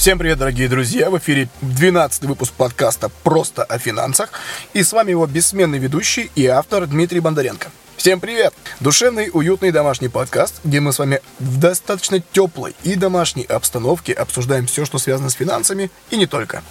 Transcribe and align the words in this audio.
Всем 0.00 0.18
привет, 0.18 0.38
дорогие 0.38 0.66
друзья! 0.66 1.10
В 1.10 1.18
эфире 1.18 1.50
12 1.60 2.22
выпуск 2.22 2.54
подкаста 2.54 3.10
«Просто 3.22 3.64
о 3.64 3.78
финансах». 3.78 4.30
И 4.72 4.82
с 4.82 4.94
вами 4.94 5.10
его 5.10 5.26
бессменный 5.26 5.76
ведущий 5.76 6.30
и 6.34 6.46
автор 6.46 6.86
Дмитрий 6.86 7.20
Бондаренко. 7.20 7.70
Всем 7.98 8.18
привет! 8.18 8.54
Душевный, 8.80 9.28
уютный 9.30 9.72
домашний 9.72 10.08
подкаст, 10.08 10.62
где 10.64 10.80
мы 10.80 10.94
с 10.94 10.98
вами 10.98 11.20
в 11.38 11.58
достаточно 11.58 12.18
теплой 12.18 12.74
и 12.82 12.94
домашней 12.94 13.44
обстановке 13.44 14.14
обсуждаем 14.14 14.66
все, 14.66 14.86
что 14.86 14.96
связано 14.96 15.28
с 15.28 15.34
финансами 15.34 15.90
и 16.08 16.16
не 16.16 16.24
только. 16.24 16.62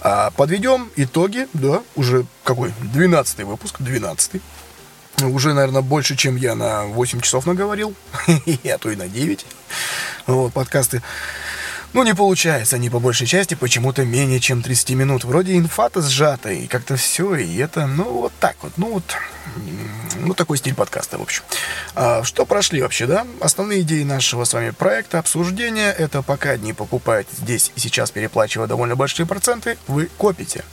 А 0.00 0.30
подведем 0.30 0.88
итоги, 0.94 1.48
да, 1.54 1.82
уже 1.96 2.26
какой? 2.44 2.72
12 2.94 3.40
выпуск, 3.40 3.74
12 3.80 4.40
уже, 5.22 5.52
наверное, 5.52 5.82
больше, 5.82 6.16
чем 6.16 6.36
я 6.36 6.54
на 6.54 6.84
8 6.84 7.20
часов 7.20 7.46
наговорил, 7.46 7.94
а 8.26 8.78
то 8.78 8.90
и 8.90 8.96
на 8.96 9.08
9. 9.08 9.46
Вот, 10.26 10.52
подкасты 10.52 11.02
ну, 11.92 12.02
не 12.04 12.14
получается 12.14 12.76
они 12.76 12.90
по 12.90 12.98
большей 12.98 13.26
части 13.26 13.54
почему-то 13.54 14.04
менее 14.04 14.40
чем 14.40 14.62
30 14.62 14.90
минут. 14.90 15.24
Вроде 15.24 15.56
инфата 15.56 16.00
сжата, 16.02 16.50
и 16.50 16.66
как-то 16.66 16.96
все, 16.96 17.34
и 17.34 17.56
это, 17.58 17.86
ну, 17.86 18.04
вот 18.04 18.32
так 18.40 18.56
вот. 18.62 18.72
Ну, 18.76 18.94
вот, 18.94 19.04
ну, 20.16 20.34
такой 20.34 20.58
стиль 20.58 20.74
подкаста, 20.74 21.18
в 21.18 21.22
общем. 21.22 21.42
А, 21.94 22.22
что 22.24 22.46
прошли 22.46 22.80
вообще, 22.80 23.06
да? 23.06 23.26
Основные 23.40 23.82
идеи 23.82 24.04
нашего 24.04 24.44
с 24.44 24.52
вами 24.52 24.70
проекта, 24.70 25.18
обсуждения, 25.18 25.90
это 25.90 26.22
пока 26.22 26.56
не 26.56 26.72
покупаете 26.72 27.30
здесь 27.36 27.72
и 27.76 27.80
сейчас, 27.80 28.10
переплачивая 28.10 28.66
довольно 28.66 28.96
большие 28.96 29.26
проценты, 29.26 29.76
вы 29.86 30.08
копите. 30.16 30.64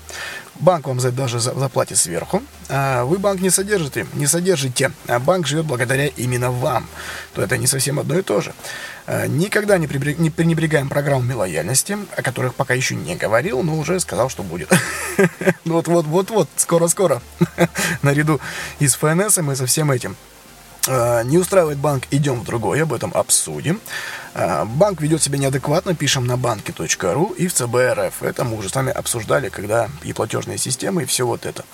Банк 0.59 0.87
вам 0.87 0.99
за 0.99 1.11
даже 1.11 1.39
заплатит 1.39 1.97
сверху. 1.97 2.43
А 2.67 3.05
вы 3.05 3.17
банк 3.17 3.39
не 3.39 3.49
содержите, 3.49 4.05
не 4.13 4.27
содержите, 4.27 4.91
а 5.07 5.19
банк 5.19 5.47
живет 5.47 5.65
благодаря 5.65 6.07
именно 6.07 6.51
вам. 6.51 6.87
То 7.33 7.41
это 7.41 7.57
не 7.57 7.65
совсем 7.65 7.97
одно 7.97 8.19
и 8.19 8.21
то 8.21 8.41
же. 8.41 8.53
А, 9.07 9.25
никогда 9.25 9.77
не, 9.77 9.87
не 10.17 10.29
пренебрегаем 10.29 10.89
программами 10.89 11.33
лояльности, 11.33 11.97
о 12.15 12.21
которых 12.21 12.55
пока 12.55 12.73
еще 12.73 12.95
не 12.95 13.15
говорил, 13.15 13.63
но 13.63 13.77
уже 13.77 13.99
сказал, 14.01 14.29
что 14.29 14.43
будет. 14.43 14.69
Вот-вот-вот-вот, 15.65 16.49
скоро-скоро. 16.57 17.21
Наряду 18.01 18.41
и 18.79 18.87
с 18.87 18.95
ФНС 18.95 19.37
и 19.37 19.55
со 19.55 19.65
всем 19.65 19.91
этим. 19.91 20.17
Не 20.87 21.37
устраивает 21.37 21.77
банк, 21.77 22.03
идем 22.11 22.41
в 22.41 22.45
другой, 22.45 22.81
об 22.81 22.93
этом 22.93 23.11
обсудим. 23.13 23.79
А, 24.33 24.65
банк 24.65 25.01
ведет 25.01 25.21
себя 25.21 25.37
неадекватно, 25.37 25.95
пишем 25.95 26.27
на 26.27 26.37
банке.ру 26.37 27.33
и 27.37 27.47
в 27.47 27.53
ЦБРФ. 27.53 28.23
Это 28.23 28.43
мы 28.43 28.57
уже 28.57 28.69
с 28.69 28.75
вами 28.75 28.91
обсуждали, 28.91 29.49
когда 29.49 29.89
и 30.03 30.13
платежные 30.13 30.57
системы, 30.57 31.03
и 31.03 31.05
все 31.05 31.25
вот 31.25 31.45
это. 31.45 31.65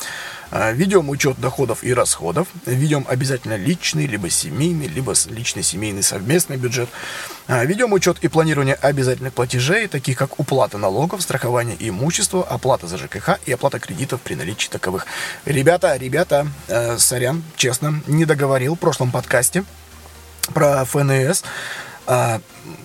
А, 0.51 0.71
ведем 0.71 1.09
учет 1.09 1.39
доходов 1.39 1.83
и 1.83 1.93
расходов. 1.93 2.47
Ведем 2.65 3.05
обязательно 3.09 3.55
личный, 3.55 4.05
либо 4.05 4.29
семейный, 4.29 4.87
либо 4.87 5.13
личный, 5.29 5.63
семейный, 5.63 6.03
совместный 6.03 6.57
бюджет. 6.57 6.89
А, 7.47 7.63
ведем 7.65 7.93
учет 7.93 8.17
и 8.21 8.27
планирование 8.27 8.75
обязательных 8.75 9.33
платежей, 9.33 9.87
таких 9.87 10.17
как 10.17 10.39
уплата 10.39 10.77
налогов, 10.77 11.21
страхование 11.21 11.75
имущества, 11.79 12.43
оплата 12.43 12.87
за 12.87 12.97
ЖКХ 12.97 13.39
и 13.45 13.51
оплата 13.51 13.79
кредитов 13.79 14.21
при 14.21 14.35
наличии 14.35 14.69
таковых. 14.69 15.05
Ребята, 15.45 15.95
ребята, 15.97 16.47
э, 16.67 16.97
сорян, 16.97 17.43
честно, 17.55 18.01
не 18.07 18.25
договорил 18.25 18.75
в 18.75 18.79
прошлом 18.79 19.11
подкасте 19.11 19.65
про 20.53 20.85
ФНС. 20.85 21.43
А, 22.07 22.39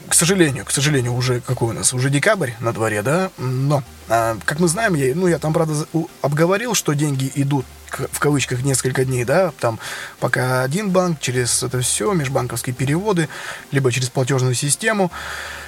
к 0.08 0.14
сожалению, 0.14 0.64
к 0.64 0.70
сожалению, 0.70 1.14
уже 1.14 1.40
какой 1.40 1.70
у 1.70 1.72
нас? 1.72 1.92
Уже 1.92 2.10
декабрь 2.10 2.52
на 2.60 2.72
дворе, 2.72 3.02
да? 3.02 3.30
Но, 3.38 3.82
а, 4.08 4.36
как 4.44 4.60
мы 4.60 4.68
знаем, 4.68 4.94
я, 4.94 5.14
ну, 5.14 5.26
я 5.26 5.38
там, 5.38 5.52
правда, 5.52 5.74
обговорил, 6.22 6.74
что 6.74 6.94
деньги 6.94 7.30
идут 7.34 7.66
в 7.90 8.18
кавычках 8.20 8.62
несколько 8.62 9.04
дней, 9.04 9.24
да, 9.24 9.52
там 9.58 9.78
пока 10.20 10.62
один 10.62 10.90
банк, 10.90 11.20
через 11.20 11.62
это 11.62 11.80
все, 11.80 12.12
межбанковские 12.12 12.74
переводы, 12.74 13.28
либо 13.72 13.90
через 13.90 14.08
платежную 14.10 14.54
систему, 14.54 15.10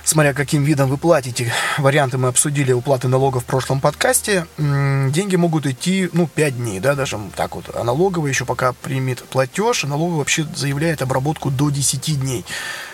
смотря 0.05 0.32
каким 0.32 0.62
видом 0.62 0.88
вы 0.88 0.98
платите. 0.98 1.52
Варианты 1.78 2.19
мы 2.19 2.28
обсудили 2.28 2.72
уплаты 2.72 3.08
налогов 3.08 3.43
в 3.43 3.46
прошлом 3.46 3.81
подкасте. 3.81 4.46
Деньги 4.56 5.37
могут 5.37 5.66
идти, 5.66 6.08
ну, 6.12 6.26
5 6.26 6.56
дней, 6.56 6.81
да, 6.81 6.94
даже 6.94 7.19
так 7.37 7.55
вот. 7.55 7.64
А 7.75 7.82
налоговый 7.84 8.28
еще 8.28 8.44
пока 8.44 8.72
примет 8.72 9.25
платеж, 9.25 9.84
а 9.84 9.88
налоговый 9.88 10.19
вообще 10.19 10.46
заявляет 10.55 11.02
обработку 11.02 11.50
до 11.50 11.70
10 11.70 12.20
дней. 12.20 12.44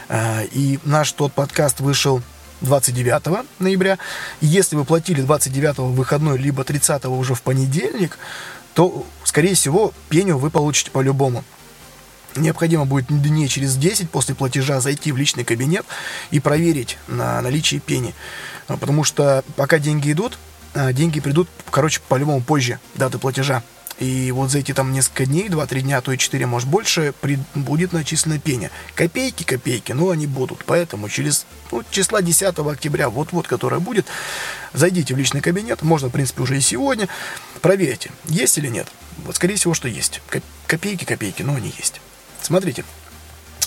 А, 0.08 0.42
и 0.50 0.78
наш 0.84 1.12
тот 1.12 1.32
подкаст 1.32 1.80
вышел 1.80 2.22
29 2.62 3.46
ноября. 3.58 3.98
Если 4.40 4.76
вы 4.76 4.84
платили 4.84 5.20
29 5.20 5.78
в 5.78 5.94
выходной, 5.94 6.38
либо 6.38 6.64
30 6.64 7.04
уже 7.06 7.34
в 7.34 7.42
понедельник, 7.42 8.18
то, 8.74 9.06
скорее 9.24 9.54
всего, 9.54 9.92
пеню 10.08 10.38
вы 10.38 10.50
получите 10.50 10.90
по-любому. 10.90 11.44
Необходимо 12.36 12.84
будет 12.84 13.06
дней 13.06 13.48
через 13.48 13.76
10 13.76 14.10
после 14.10 14.34
платежа 14.34 14.80
зайти 14.80 15.12
в 15.12 15.16
личный 15.16 15.44
кабинет 15.44 15.84
и 16.30 16.40
проверить 16.40 16.98
на 17.08 17.40
наличие 17.40 17.80
пени. 17.80 18.14
Потому 18.66 19.04
что 19.04 19.44
пока 19.56 19.78
деньги 19.78 20.12
идут, 20.12 20.38
а, 20.74 20.92
деньги 20.92 21.20
придут, 21.20 21.48
короче, 21.70 22.00
по-любому 22.08 22.40
позже 22.40 22.78
даты 22.94 23.18
платежа. 23.18 23.62
И 23.98 24.30
вот 24.30 24.50
за 24.50 24.58
эти 24.58 24.72
там 24.72 24.92
несколько 24.92 25.26
дней, 25.26 25.48
2-3 25.48 25.80
дня, 25.80 25.98
а 25.98 26.00
то 26.00 26.12
и 26.12 26.18
4, 26.18 26.46
может 26.46 26.68
больше, 26.68 27.12
при, 27.20 27.38
будет 27.54 27.92
начислена 27.92 28.38
пеня. 28.38 28.70
Копейки, 28.94 29.42
копейки, 29.42 29.92
но 29.92 30.10
они 30.10 30.26
будут. 30.26 30.64
Поэтому 30.64 31.08
через 31.08 31.46
ну, 31.72 31.82
числа 31.90 32.22
10 32.22 32.58
октября, 32.58 33.08
вот-вот, 33.10 33.48
которая 33.48 33.80
будет, 33.80 34.06
зайдите 34.72 35.14
в 35.14 35.18
личный 35.18 35.40
кабинет, 35.40 35.82
можно, 35.82 36.08
в 36.08 36.12
принципе, 36.12 36.42
уже 36.42 36.56
и 36.56 36.60
сегодня, 36.60 37.08
проверьте, 37.60 38.10
есть 38.26 38.56
или 38.58 38.68
нет. 38.68 38.86
Вот, 39.24 39.34
скорее 39.34 39.56
всего, 39.56 39.74
что 39.74 39.88
есть. 39.88 40.20
Копейки, 40.66 41.04
копейки, 41.04 41.42
но 41.42 41.54
они 41.54 41.72
есть. 41.76 42.00
Смотрите, 42.40 42.84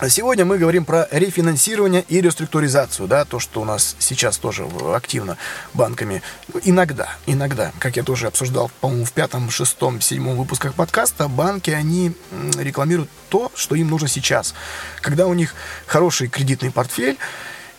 Сегодня 0.09 0.45
мы 0.45 0.57
говорим 0.57 0.83
про 0.83 1.07
рефинансирование 1.11 2.03
и 2.07 2.21
реструктуризацию, 2.21 3.07
да, 3.07 3.23
то, 3.23 3.39
что 3.39 3.61
у 3.61 3.65
нас 3.65 3.95
сейчас 3.99 4.37
тоже 4.37 4.65
активно 4.95 5.37
банками. 5.75 6.23
Иногда, 6.63 7.09
иногда, 7.27 7.71
как 7.77 7.97
я 7.97 8.03
тоже 8.03 8.25
обсуждал, 8.25 8.71
по-моему, 8.81 9.05
в 9.05 9.11
пятом, 9.11 9.51
шестом, 9.51 10.01
седьмом 10.01 10.37
выпусках 10.37 10.73
подкаста, 10.73 11.27
банки, 11.27 11.69
они 11.69 12.13
рекламируют 12.57 13.11
то, 13.29 13.51
что 13.53 13.75
им 13.75 13.89
нужно 13.89 14.07
сейчас. 14.07 14.55
Когда 15.01 15.27
у 15.27 15.35
них 15.35 15.53
хороший 15.85 16.29
кредитный 16.29 16.71
портфель, 16.71 17.19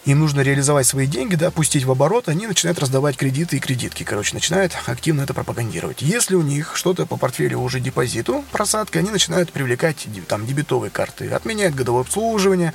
им 0.04 0.18
нужно 0.18 0.40
реализовать 0.40 0.86
свои 0.86 1.06
деньги, 1.06 1.36
да, 1.36 1.50
пустить 1.50 1.84
в 1.84 1.90
оборот, 1.90 2.28
они 2.28 2.46
начинают 2.46 2.78
раздавать 2.78 3.16
кредиты 3.16 3.56
и 3.56 3.60
кредитки, 3.60 4.02
короче, 4.02 4.34
начинают 4.34 4.72
активно 4.86 5.22
это 5.22 5.34
пропагандировать. 5.34 6.02
Если 6.02 6.34
у 6.34 6.42
них 6.42 6.76
что-то 6.76 7.06
по 7.06 7.16
портфелю 7.16 7.58
уже 7.58 7.80
депозиту, 7.80 8.44
просадка, 8.50 8.98
они 8.98 9.10
начинают 9.10 9.52
привлекать 9.52 10.06
там 10.26 10.46
дебетовые 10.46 10.90
карты, 10.90 11.30
отменяют 11.30 11.74
годовое 11.74 12.02
обслуживание, 12.02 12.72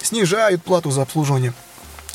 снижают 0.00 0.62
плату 0.62 0.90
за 0.90 1.02
обслуживание 1.02 1.52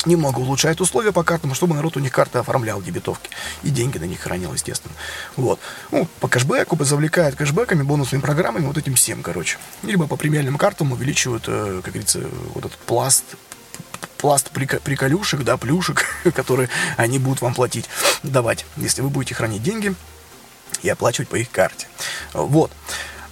немного 0.06 0.40
улучшают 0.40 0.82
условия 0.82 1.12
по 1.12 1.24
картам, 1.24 1.54
чтобы 1.54 1.74
народ 1.74 1.96
у 1.96 2.00
них 2.00 2.12
карты 2.12 2.38
оформлял 2.38 2.82
дебетовки. 2.82 3.30
И 3.62 3.70
деньги 3.70 3.96
на 3.96 4.04
них 4.04 4.20
хранил, 4.20 4.52
естественно. 4.52 4.94
Вот. 5.36 5.58
Ну, 5.92 6.06
по 6.20 6.28
кэшбэку, 6.28 6.76
завлекают 6.84 7.36
кэшбэками, 7.36 7.82
бонусными 7.82 8.20
программами, 8.20 8.66
вот 8.66 8.76
этим 8.76 8.96
всем, 8.96 9.22
короче. 9.22 9.56
Либо 9.82 10.06
по 10.06 10.16
премиальным 10.16 10.58
картам 10.58 10.92
увеличивают, 10.92 11.44
э, 11.46 11.80
как 11.82 11.94
говорится, 11.94 12.20
вот 12.54 12.66
этот 12.66 12.78
пласт 12.80 13.24
пласт 14.24 14.48
приколюшек, 14.48 15.42
да, 15.42 15.58
плюшек, 15.58 16.06
которые 16.34 16.70
они 16.96 17.18
будут 17.18 17.42
вам 17.42 17.52
платить, 17.52 17.90
давать, 18.22 18.64
если 18.78 19.02
вы 19.02 19.10
будете 19.10 19.34
хранить 19.34 19.62
деньги 19.62 19.94
и 20.80 20.88
оплачивать 20.88 21.28
по 21.28 21.36
их 21.36 21.50
карте. 21.50 21.88
Вот. 22.32 22.72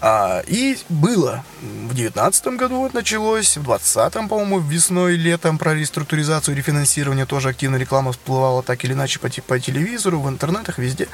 А, 0.03 0.43
и 0.47 0.77
было 0.91 1.47
в 1.63 1.95
девятнадцатом 1.95 2.59
году 2.59 2.77
вот 2.77 2.93
началось, 2.93 3.57
в 3.57 3.63
двадцатом, 3.63 4.29
по-моему, 4.29 4.59
весной, 4.59 5.17
летом 5.17 5.57
про 5.57 5.73
реструктуризацию, 5.73 6.55
рефинансирование 6.55 7.25
тоже 7.25 7.49
активно 7.49 7.77
реклама 7.77 8.13
всплывала 8.13 8.63
так 8.63 8.85
или 8.85 8.93
иначе 8.93 9.19
по, 9.19 9.31
по 9.31 9.59
телевизору, 9.59 10.21
в 10.21 10.29
интернетах, 10.29 10.77
везде. 10.77 11.09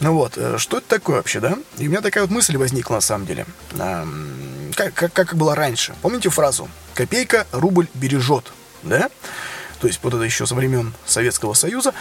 Ну 0.00 0.14
вот, 0.14 0.32
э, 0.36 0.58
что 0.58 0.78
это 0.78 0.88
такое 0.88 1.18
вообще, 1.18 1.38
да? 1.38 1.56
И 1.78 1.86
у 1.86 1.90
меня 1.92 2.00
такая 2.00 2.24
вот 2.24 2.32
мысль 2.32 2.56
возникла 2.56 2.96
на 2.96 3.00
самом 3.00 3.26
деле. 3.26 3.46
А, 3.78 4.04
как, 4.74 4.94
как, 4.94 5.12
как 5.12 5.36
было 5.36 5.54
раньше. 5.54 5.94
Помните 6.02 6.28
фразу 6.28 6.68
«Копейка 6.94 7.46
рубль 7.52 7.86
бережет»? 7.94 8.52
Да? 8.82 9.10
То 9.80 9.88
есть 9.88 9.98
вот 10.02 10.14
это 10.14 10.22
еще 10.22 10.46
со 10.46 10.54
времен 10.54 10.94
Советского 11.04 11.54
Союза. 11.54 11.92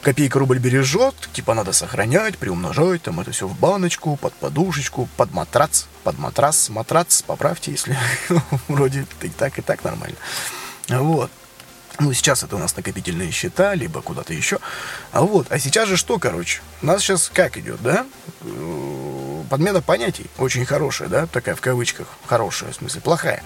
Копейка 0.00 0.38
рубль 0.38 0.58
бережет, 0.58 1.14
типа 1.32 1.52
надо 1.52 1.72
сохранять, 1.72 2.38
приумножать, 2.38 3.02
там 3.02 3.20
это 3.20 3.32
все 3.32 3.46
в 3.46 3.58
баночку, 3.58 4.16
под 4.16 4.32
подушечку, 4.34 5.08
под 5.16 5.32
матрац, 5.34 5.84
под 6.04 6.18
матрас, 6.18 6.70
матрац, 6.70 7.20
поправьте, 7.22 7.72
если 7.72 7.98
вроде 8.68 9.04
и 9.20 9.28
так, 9.28 9.58
и 9.58 9.62
так 9.62 9.84
нормально. 9.84 10.16
Вот. 10.88 11.30
Ну, 11.98 12.12
сейчас 12.12 12.44
это 12.44 12.54
у 12.56 12.58
нас 12.58 12.76
накопительные 12.76 13.32
счета, 13.32 13.74
либо 13.74 14.02
куда-то 14.02 14.32
еще. 14.32 14.58
А 15.10 15.22
вот, 15.22 15.48
а 15.50 15.58
сейчас 15.58 15.88
же 15.88 15.96
что, 15.96 16.18
короче? 16.18 16.60
У 16.80 16.86
нас 16.86 17.02
сейчас 17.02 17.30
как 17.32 17.56
идет, 17.56 17.82
да? 17.82 18.06
подмена 19.48 19.80
понятий 19.80 20.26
очень 20.38 20.64
хорошая, 20.64 21.08
да, 21.08 21.26
такая 21.26 21.54
в 21.54 21.60
кавычках, 21.60 22.06
хорошая, 22.26 22.72
в 22.72 22.76
смысле, 22.76 23.00
плохая. 23.00 23.42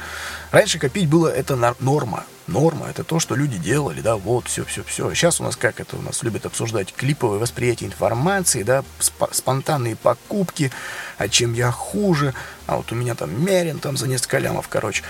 Раньше 0.50 0.78
копить 0.78 1.08
было 1.08 1.28
это 1.28 1.56
норма, 1.81 2.25
норма, 2.46 2.88
это 2.88 3.04
то, 3.04 3.20
что 3.20 3.34
люди 3.34 3.56
делали, 3.56 4.00
да, 4.00 4.16
вот, 4.16 4.49
все, 4.49 4.64
все, 4.64 4.82
все. 4.82 5.14
Сейчас 5.14 5.40
у 5.40 5.44
нас 5.44 5.56
как 5.56 5.81
это, 5.81 5.96
у 5.96 6.02
нас 6.02 6.22
любят 6.22 6.44
обсуждать 6.44 6.93
клиповое 6.93 7.38
восприятие 7.38 7.88
информации, 7.88 8.62
да, 8.62 8.84
сп- 8.99 9.32
спонтанные 9.32 9.96
покупки, 9.96 10.70
а 11.19 11.28
чем 11.28 11.54
я 11.54 11.70
хуже, 11.70 12.34
а 12.66 12.76
вот 12.76 12.93
у 12.93 12.94
меня 12.94 13.14
там 13.14 13.44
мерен 13.44 13.78
там 13.78 13.96
за 13.96 14.08
несколько 14.08 14.38
лямов, 14.38 14.69
короче. 14.69 15.04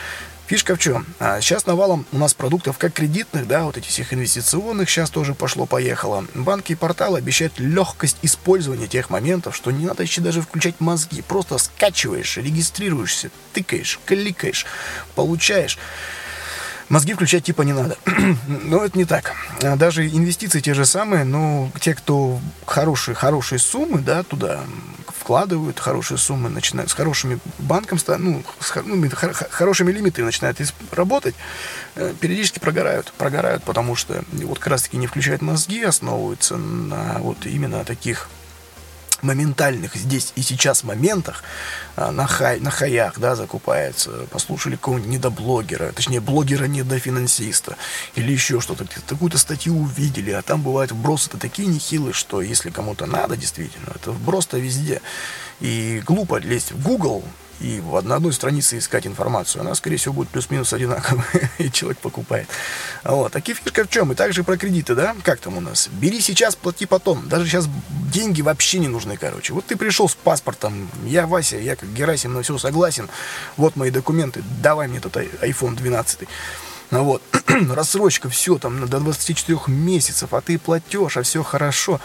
Фишка 0.52 0.76
в 0.76 0.78
чем? 0.78 1.06
А 1.18 1.40
сейчас 1.40 1.64
навалом 1.64 2.04
у 2.12 2.18
нас 2.18 2.34
продуктов 2.34 2.76
как 2.76 2.92
кредитных, 2.92 3.48
да, 3.48 3.64
вот 3.64 3.78
этих 3.78 3.88
всех 3.88 4.12
инвестиционных 4.12 4.90
сейчас 4.90 5.08
тоже 5.08 5.32
пошло-поехало. 5.32 6.26
Банки 6.34 6.72
и 6.72 6.74
порталы 6.74 7.16
обещают 7.16 7.58
легкость 7.58 8.18
использования 8.20 8.86
тех 8.86 9.08
моментов, 9.08 9.56
что 9.56 9.70
не 9.70 9.86
надо 9.86 10.02
еще 10.02 10.20
даже 10.20 10.42
включать 10.42 10.74
мозги. 10.78 11.22
Просто 11.22 11.56
скачиваешь, 11.56 12.36
регистрируешься, 12.36 13.30
тыкаешь, 13.54 13.98
кликаешь, 14.04 14.66
получаешь. 15.14 15.78
Мозги 16.90 17.14
включать 17.14 17.44
типа 17.44 17.62
не 17.62 17.72
надо. 17.72 17.96
но 18.46 18.84
это 18.84 18.98
не 18.98 19.06
так. 19.06 19.32
Даже 19.62 20.06
инвестиции 20.06 20.60
те 20.60 20.74
же 20.74 20.84
самые, 20.84 21.24
но 21.24 21.72
те, 21.80 21.94
кто 21.94 22.38
хорошие, 22.66 23.14
хорошие 23.14 23.58
суммы, 23.58 24.00
да, 24.00 24.22
туда 24.22 24.60
вкладывают 25.32 25.80
хорошие 25.80 26.18
суммы, 26.18 26.50
начинают 26.50 26.90
с 26.90 26.92
хорошими 26.92 27.38
банком, 27.58 27.98
ну, 28.18 28.42
с 28.60 28.74
ну, 28.84 29.10
хорошими 29.50 29.90
лимитами 29.90 30.26
начинают 30.26 30.58
работать, 30.90 31.34
э, 31.94 32.12
периодически 32.20 32.58
прогорают. 32.58 33.14
Прогорают, 33.16 33.62
потому 33.64 33.96
что 33.96 34.22
вот 34.30 34.58
как 34.58 34.66
раз-таки 34.66 34.98
не 34.98 35.06
включают 35.06 35.40
мозги, 35.40 35.82
основываются 35.82 36.58
на 36.58 37.16
вот 37.20 37.46
именно 37.46 37.82
таких 37.82 38.28
моментальных 39.22 39.94
здесь 39.94 40.32
и 40.36 40.42
сейчас 40.42 40.84
моментах 40.84 41.42
а, 41.96 42.10
на, 42.10 42.26
хай, 42.26 42.60
на 42.60 42.70
хаях, 42.70 43.18
да, 43.18 43.36
закупается, 43.36 44.26
послушали 44.30 44.76
какого-нибудь 44.76 45.10
недоблогера, 45.10 45.92
точнее, 45.92 46.20
блогера 46.20 46.64
недофинансиста 46.64 47.76
или 48.14 48.32
еще 48.32 48.60
что-то, 48.60 48.86
какую-то 49.06 49.38
статью 49.38 49.76
увидели, 49.76 50.30
а 50.30 50.42
там 50.42 50.62
бывают 50.62 50.92
вбросы-то 50.92 51.38
такие 51.38 51.68
нехилые, 51.68 52.12
что 52.12 52.42
если 52.42 52.70
кому-то 52.70 53.06
надо, 53.06 53.36
действительно, 53.36 53.92
это 53.94 54.12
вброс-то 54.12 54.58
везде. 54.58 55.00
И 55.60 56.02
глупо 56.04 56.38
лезть 56.38 56.72
в 56.72 56.82
Google 56.82 57.24
и 57.62 57.80
в 57.80 57.94
одной 57.94 58.32
странице 58.32 58.78
искать 58.78 59.06
информацию, 59.06 59.62
она, 59.62 59.74
скорее 59.76 59.96
всего, 59.96 60.14
будет 60.14 60.28
плюс-минус 60.30 60.72
одинаковая, 60.72 61.50
и 61.58 61.70
человек 61.70 61.98
покупает. 61.98 62.48
Вот. 63.04 63.32
Такие 63.32 63.54
фишка 63.54 63.84
в 63.84 63.88
чем? 63.88 64.10
И 64.10 64.14
также 64.16 64.42
про 64.42 64.56
кредиты, 64.56 64.96
да? 64.96 65.14
Как 65.22 65.38
там 65.38 65.56
у 65.56 65.60
нас? 65.60 65.88
Бери 65.92 66.20
сейчас, 66.20 66.56
плати 66.56 66.86
потом. 66.86 67.28
Даже 67.28 67.46
сейчас 67.46 67.68
деньги 68.12 68.42
вообще 68.42 68.80
не 68.80 68.88
нужны, 68.88 69.16
короче. 69.16 69.52
Вот 69.52 69.64
ты 69.64 69.76
пришел 69.76 70.08
с 70.08 70.14
паспортом, 70.14 70.90
я 71.04 71.26
Вася, 71.26 71.56
я 71.58 71.76
как 71.76 71.92
Герасим 71.92 72.34
на 72.34 72.42
все 72.42 72.58
согласен, 72.58 73.08
вот 73.56 73.76
мои 73.76 73.90
документы, 73.90 74.42
давай 74.60 74.88
мне 74.88 74.98
этот 74.98 75.16
iPhone 75.16 75.76
12. 75.76 76.28
Ну 76.90 77.04
вот, 77.04 77.22
рассрочка, 77.70 78.28
все 78.28 78.58
там 78.58 78.86
до 78.88 78.98
24 78.98 79.60
месяцев, 79.68 80.34
а 80.34 80.40
ты 80.40 80.58
платеж, 80.58 81.16
а 81.16 81.22
все 81.22 81.42
хорошо. 81.44 82.00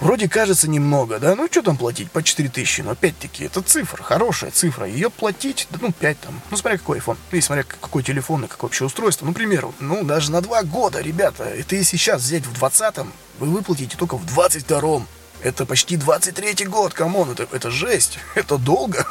Вроде 0.00 0.28
кажется 0.28 0.70
немного, 0.70 1.18
да? 1.18 1.34
Ну, 1.34 1.48
что 1.50 1.62
там 1.62 1.76
платить 1.76 2.10
по 2.10 2.22
4 2.22 2.48
тысячи? 2.48 2.82
Но 2.82 2.92
опять-таки, 2.92 3.44
это 3.44 3.62
цифра, 3.62 4.00
хорошая 4.02 4.52
цифра. 4.52 4.86
Ее 4.86 5.10
платить, 5.10 5.66
да, 5.70 5.78
ну, 5.80 5.92
5 5.92 6.20
там. 6.20 6.40
Ну, 6.50 6.56
смотря 6.56 6.78
какой 6.78 6.98
iPhone. 6.98 7.16
Ну, 7.32 7.38
и 7.38 7.40
смотря 7.40 7.64
какой 7.64 8.04
телефон 8.04 8.44
и 8.44 8.48
какое 8.48 8.68
вообще 8.68 8.84
устройство. 8.84 9.26
Ну, 9.26 9.32
к 9.32 9.36
примеру, 9.36 9.74
ну, 9.80 10.04
даже 10.04 10.30
на 10.30 10.40
2 10.40 10.62
года, 10.64 11.00
ребята. 11.00 11.44
Это 11.44 11.74
если 11.74 11.96
сейчас 11.96 12.22
взять 12.22 12.46
в 12.46 12.62
20-м, 12.62 13.12
вы 13.40 13.46
выплатите 13.48 13.96
только 13.96 14.16
в 14.16 14.24
22-м. 14.24 15.08
Это 15.42 15.66
почти 15.66 15.96
23-й 15.96 16.66
год, 16.66 16.94
come 16.94 17.16
on, 17.16 17.32
это, 17.32 17.48
это 17.52 17.70
жесть, 17.70 18.18
это 18.36 18.56
долго. 18.56 19.04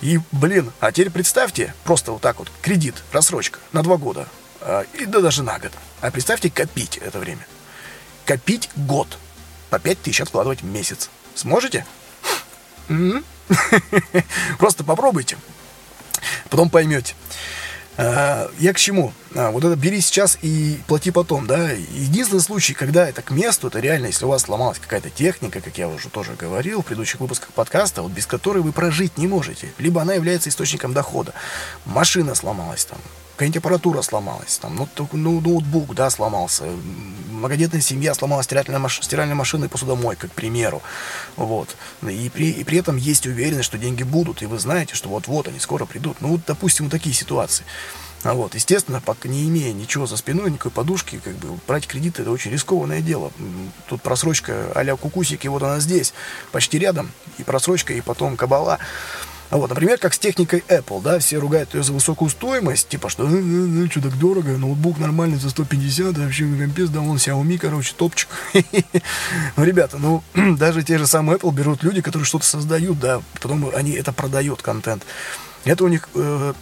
И, 0.00 0.20
блин, 0.30 0.72
а 0.78 0.92
теперь 0.92 1.10
представьте, 1.10 1.74
просто 1.84 2.12
вот 2.12 2.20
так 2.20 2.38
вот, 2.38 2.50
кредит, 2.62 2.94
рассрочка 3.12 3.58
на 3.72 3.82
2 3.82 3.96
года, 3.96 4.28
а, 4.60 4.84
и 4.94 5.04
да 5.04 5.20
даже 5.20 5.42
на 5.42 5.58
год. 5.58 5.72
А 6.00 6.10
представьте, 6.10 6.50
копить 6.50 6.98
это 6.98 7.18
время. 7.18 7.46
Копить 8.24 8.70
год– 8.76 9.18
по 9.70 9.78
5 9.78 10.02
тысяч 10.02 10.20
откладывать 10.20 10.62
в 10.62 10.66
месяц. 10.66 11.10
Сможете? 11.34 11.86
Просто 14.58 14.84
попробуйте. 14.84 15.36
Потом 16.50 16.70
поймете. 16.70 17.14
А, 17.98 18.50
я 18.58 18.72
к 18.72 18.78
чему? 18.78 19.12
А, 19.34 19.50
вот 19.50 19.64
это 19.64 19.74
бери 19.74 20.00
сейчас 20.00 20.38
и 20.42 20.78
плати 20.86 21.10
потом, 21.10 21.46
да. 21.46 21.70
Единственный 21.70 22.40
случай, 22.40 22.74
когда 22.74 23.08
это 23.08 23.22
к 23.22 23.30
месту, 23.30 23.68
это 23.68 23.80
реально, 23.80 24.06
если 24.06 24.24
у 24.26 24.28
вас 24.28 24.42
сломалась 24.42 24.78
какая-то 24.78 25.08
техника, 25.10 25.60
как 25.60 25.78
я 25.78 25.88
уже 25.88 26.08
тоже 26.10 26.34
говорил 26.34 26.82
в 26.82 26.86
предыдущих 26.86 27.20
выпусках 27.20 27.50
подкаста, 27.50 28.02
вот 28.02 28.12
без 28.12 28.26
которой 28.26 28.62
вы 28.62 28.72
прожить 28.72 29.16
не 29.16 29.26
можете. 29.26 29.72
Либо 29.78 30.02
она 30.02 30.14
является 30.14 30.50
источником 30.50 30.92
дохода. 30.92 31.32
Машина 31.86 32.34
сломалась 32.34 32.84
там, 32.84 32.98
какая-нибудь 33.36 33.58
аппаратура 33.58 34.02
сломалась, 34.02 34.58
там, 34.58 34.74
ну, 34.76 34.88
ну, 35.12 35.40
ноутбук, 35.40 35.94
да, 35.94 36.08
сломался, 36.08 36.64
многодетная 37.30 37.82
семья 37.82 38.14
сломала 38.14 38.42
стиральная, 38.42 38.78
маш... 38.78 38.98
стиральная 39.02 39.34
машина 39.34 39.66
и 39.66 39.68
посудомойка, 39.68 40.28
к 40.28 40.32
примеру, 40.32 40.82
вот, 41.36 41.76
и 42.02 42.30
при, 42.30 42.50
и 42.50 42.64
при 42.64 42.78
этом 42.78 42.96
есть 42.96 43.26
уверенность, 43.26 43.66
что 43.66 43.78
деньги 43.78 44.02
будут, 44.04 44.42
и 44.42 44.46
вы 44.46 44.58
знаете, 44.58 44.94
что 44.94 45.10
вот-вот 45.10 45.48
они 45.48 45.58
скоро 45.58 45.84
придут, 45.84 46.16
ну, 46.20 46.28
вот, 46.28 46.40
допустим, 46.46 46.86
вот 46.86 46.92
такие 46.92 47.14
ситуации, 47.14 47.64
а 48.24 48.32
вот, 48.32 48.54
естественно, 48.54 49.00
пока 49.04 49.28
не 49.28 49.44
имея 49.44 49.72
ничего 49.72 50.06
за 50.06 50.16
спиной, 50.16 50.50
никакой 50.50 50.72
подушки, 50.72 51.20
как 51.22 51.34
бы 51.34 51.58
брать 51.68 51.86
кредит 51.86 52.18
это 52.18 52.30
очень 52.30 52.50
рискованное 52.50 53.00
дело. 53.00 53.30
Тут 53.88 54.02
просрочка 54.02 54.72
а-ля 54.74 54.96
кукусики, 54.96 55.46
вот 55.46 55.62
она 55.62 55.78
здесь, 55.78 56.12
почти 56.50 56.78
рядом, 56.78 57.12
и 57.38 57.44
просрочка, 57.44 57.92
и 57.92 58.00
потом 58.00 58.36
кабала. 58.36 58.78
Вот, 59.50 59.70
например, 59.70 59.98
как 59.98 60.14
с 60.14 60.18
техникой 60.18 60.64
Apple, 60.68 61.02
да, 61.02 61.18
все 61.18 61.38
ругают 61.38 61.74
ее 61.74 61.82
за 61.82 61.92
высокую 61.92 62.30
стоимость, 62.30 62.88
типа, 62.88 63.08
что, 63.08 63.24
э, 63.24 63.30
э, 63.30 63.84
э, 63.84 63.88
что 63.90 64.02
так 64.02 64.18
дорого, 64.18 64.56
ноутбук 64.56 64.98
нормальный 64.98 65.38
за 65.38 65.50
150, 65.50 66.18
а 66.18 66.20
вообще 66.22 66.44
компес, 66.44 66.90
да, 66.90 67.00
вон 67.00 67.16
Xiaomi, 67.16 67.58
короче, 67.58 67.94
топчик. 67.96 68.28
Ну, 69.56 69.64
ребята, 69.64 69.98
ну, 69.98 70.22
даже 70.56 70.82
те 70.82 70.98
же 70.98 71.06
самые 71.06 71.38
Apple 71.38 71.52
берут 71.54 71.82
люди, 71.82 72.00
которые 72.00 72.26
что-то 72.26 72.44
создают, 72.44 72.98
да, 72.98 73.22
потом 73.34 73.70
они 73.74 73.92
это 73.92 74.12
продают, 74.12 74.62
контент. 74.62 75.04
Это 75.64 75.84
у 75.84 75.88
них 75.88 76.08
э, 76.14 76.52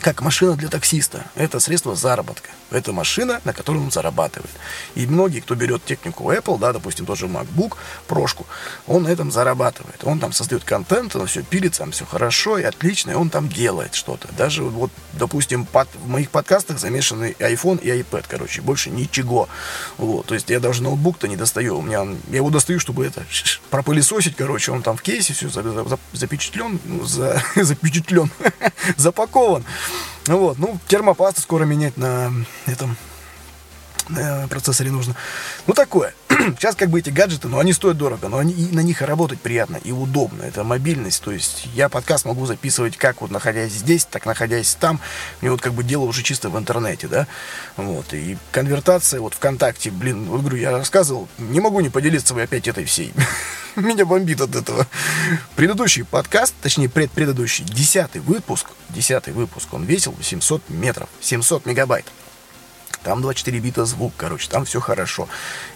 как 0.00 0.22
машина 0.22 0.56
для 0.56 0.68
таксиста. 0.68 1.24
Это 1.34 1.60
средство 1.60 1.94
заработка. 1.96 2.50
Это 2.70 2.92
машина, 2.92 3.40
на 3.44 3.52
которой 3.52 3.78
он 3.78 3.90
зарабатывает. 3.90 4.50
И 4.94 5.06
многие, 5.06 5.40
кто 5.40 5.54
берет 5.54 5.84
технику 5.84 6.32
Apple, 6.32 6.58
да, 6.58 6.72
допустим, 6.72 7.06
тоже 7.06 7.26
MacBook, 7.26 7.76
прошку, 8.06 8.46
он 8.86 9.04
на 9.04 9.08
этом 9.08 9.30
зарабатывает. 9.30 10.02
Он 10.04 10.18
там 10.18 10.32
создает 10.32 10.64
контент, 10.64 11.14
он 11.14 11.26
все 11.26 11.42
пилится, 11.42 11.80
там 11.80 11.92
все 11.92 12.04
хорошо 12.04 12.58
и 12.58 12.64
отлично, 12.64 13.12
и 13.12 13.14
он 13.14 13.30
там 13.30 13.48
делает 13.48 13.94
что-то. 13.94 14.28
Даже 14.36 14.64
вот, 14.64 14.90
допустим, 15.12 15.64
под, 15.64 15.88
в 15.94 16.08
моих 16.08 16.30
подкастах 16.30 16.78
замешаны 16.78 17.36
iPhone 17.38 17.80
и 17.80 17.88
iPad, 17.88 18.24
короче, 18.28 18.62
больше 18.62 18.90
ничего. 18.90 19.48
Вот, 19.96 20.26
то 20.26 20.34
есть 20.34 20.50
я 20.50 20.60
даже 20.60 20.82
ноутбук-то 20.82 21.28
не 21.28 21.36
достаю. 21.36 21.78
У 21.78 21.82
меня, 21.82 22.06
я 22.30 22.36
его 22.36 22.50
достаю, 22.50 22.80
чтобы 22.80 23.06
это, 23.06 23.24
пропылесосить, 23.70 24.36
короче, 24.36 24.72
он 24.72 24.82
там 24.82 24.96
в 24.96 25.02
кейсе 25.02 25.34
все 25.34 25.48
запечатлен, 26.12 26.80
ну, 26.84 27.04
за, 27.04 27.42
запечатлен, 27.56 28.30
запакован. 28.96 29.64
Вот, 30.26 30.58
ну, 30.58 30.78
термопасту 30.88 31.40
скоро 31.40 31.64
менять 31.64 31.96
на 31.96 32.32
этом 32.66 32.96
на 34.08 34.46
процессоре 34.48 34.90
нужно. 34.90 35.14
Ну, 35.66 35.74
такое. 35.74 36.14
Сейчас 36.58 36.74
как 36.74 36.90
бы 36.90 36.98
эти 36.98 37.10
гаджеты, 37.10 37.48
ну, 37.48 37.58
они 37.58 37.72
стоят 37.72 37.96
дорого, 37.96 38.28
но 38.28 38.38
они, 38.38 38.52
и 38.52 38.74
на 38.74 38.80
них 38.80 39.02
работать 39.02 39.40
приятно 39.40 39.76
и 39.76 39.92
удобно. 39.92 40.42
Это 40.42 40.64
мобильность. 40.64 41.22
То 41.22 41.32
есть 41.32 41.68
я 41.74 41.88
подкаст 41.88 42.24
могу 42.24 42.46
записывать 42.46 42.96
как 42.96 43.20
вот 43.20 43.30
находясь 43.30 43.72
здесь, 43.72 44.04
так 44.04 44.26
находясь 44.26 44.74
там. 44.74 45.00
И 45.40 45.48
вот 45.48 45.60
как 45.60 45.72
бы 45.72 45.82
дело 45.84 46.04
уже 46.04 46.22
чисто 46.22 46.48
в 46.48 46.58
интернете, 46.58 47.08
да. 47.08 47.26
Вот. 47.76 48.12
И 48.12 48.36
конвертация 48.52 49.20
вот 49.20 49.34
ВКонтакте, 49.34 49.90
блин, 49.90 50.26
вот 50.26 50.40
говорю, 50.40 50.56
я 50.56 50.70
рассказывал, 50.72 51.28
не 51.38 51.60
могу 51.60 51.80
не 51.80 51.90
поделиться 51.90 52.34
вы 52.34 52.42
опять 52.42 52.68
этой 52.68 52.84
всей. 52.84 53.12
Меня 53.76 54.04
бомбит 54.04 54.40
от 54.40 54.54
этого. 54.54 54.86
Предыдущий 55.54 56.04
подкаст, 56.04 56.54
точнее 56.62 56.88
предпредыдущий, 56.88 57.64
десятый 57.64 58.20
выпуск, 58.22 58.68
десятый 58.88 59.34
выпуск, 59.34 59.72
он 59.72 59.84
весил 59.84 60.14
700 60.20 60.70
метров, 60.70 61.08
700 61.20 61.66
мегабайт. 61.66 62.06
Там 63.02 63.22
24 63.22 63.58
бита 63.60 63.84
звук, 63.84 64.12
короче, 64.16 64.48
там 64.48 64.64
все 64.64 64.80
хорошо. 64.80 65.28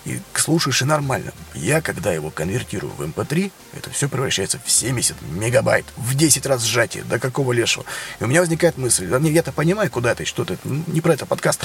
И 0.05 0.21
слушаешь 0.35 0.83
и 0.83 0.85
нормально. 0.85 1.33
Я, 1.55 1.81
когда 1.81 2.13
его 2.13 2.31
конвертирую 2.31 2.93
в 2.93 3.03
MP3, 3.03 3.45
эм 3.45 3.51
это 3.73 3.91
все 3.91 4.09
превращается 4.09 4.59
в 4.65 4.71
70 4.71 5.17
мегабайт, 5.23 5.87
в 5.97 6.15
10 6.15 6.47
раз 6.47 6.65
сжатие. 6.65 7.05
До 7.05 7.19
какого 7.19 7.53
лешего? 7.53 7.85
И 8.19 8.25
у 8.25 8.27
меня 8.27 8.41
возникает 8.41 8.79
мысль, 8.79 9.07
да 9.07 9.19
я-то 9.19 9.53
понимаю, 9.53 9.91
куда 9.91 10.13
это, 10.13 10.25
что-то, 10.25 10.57
не 10.65 11.01
про 11.01 11.15
это 11.15 11.27
подкаст. 11.27 11.65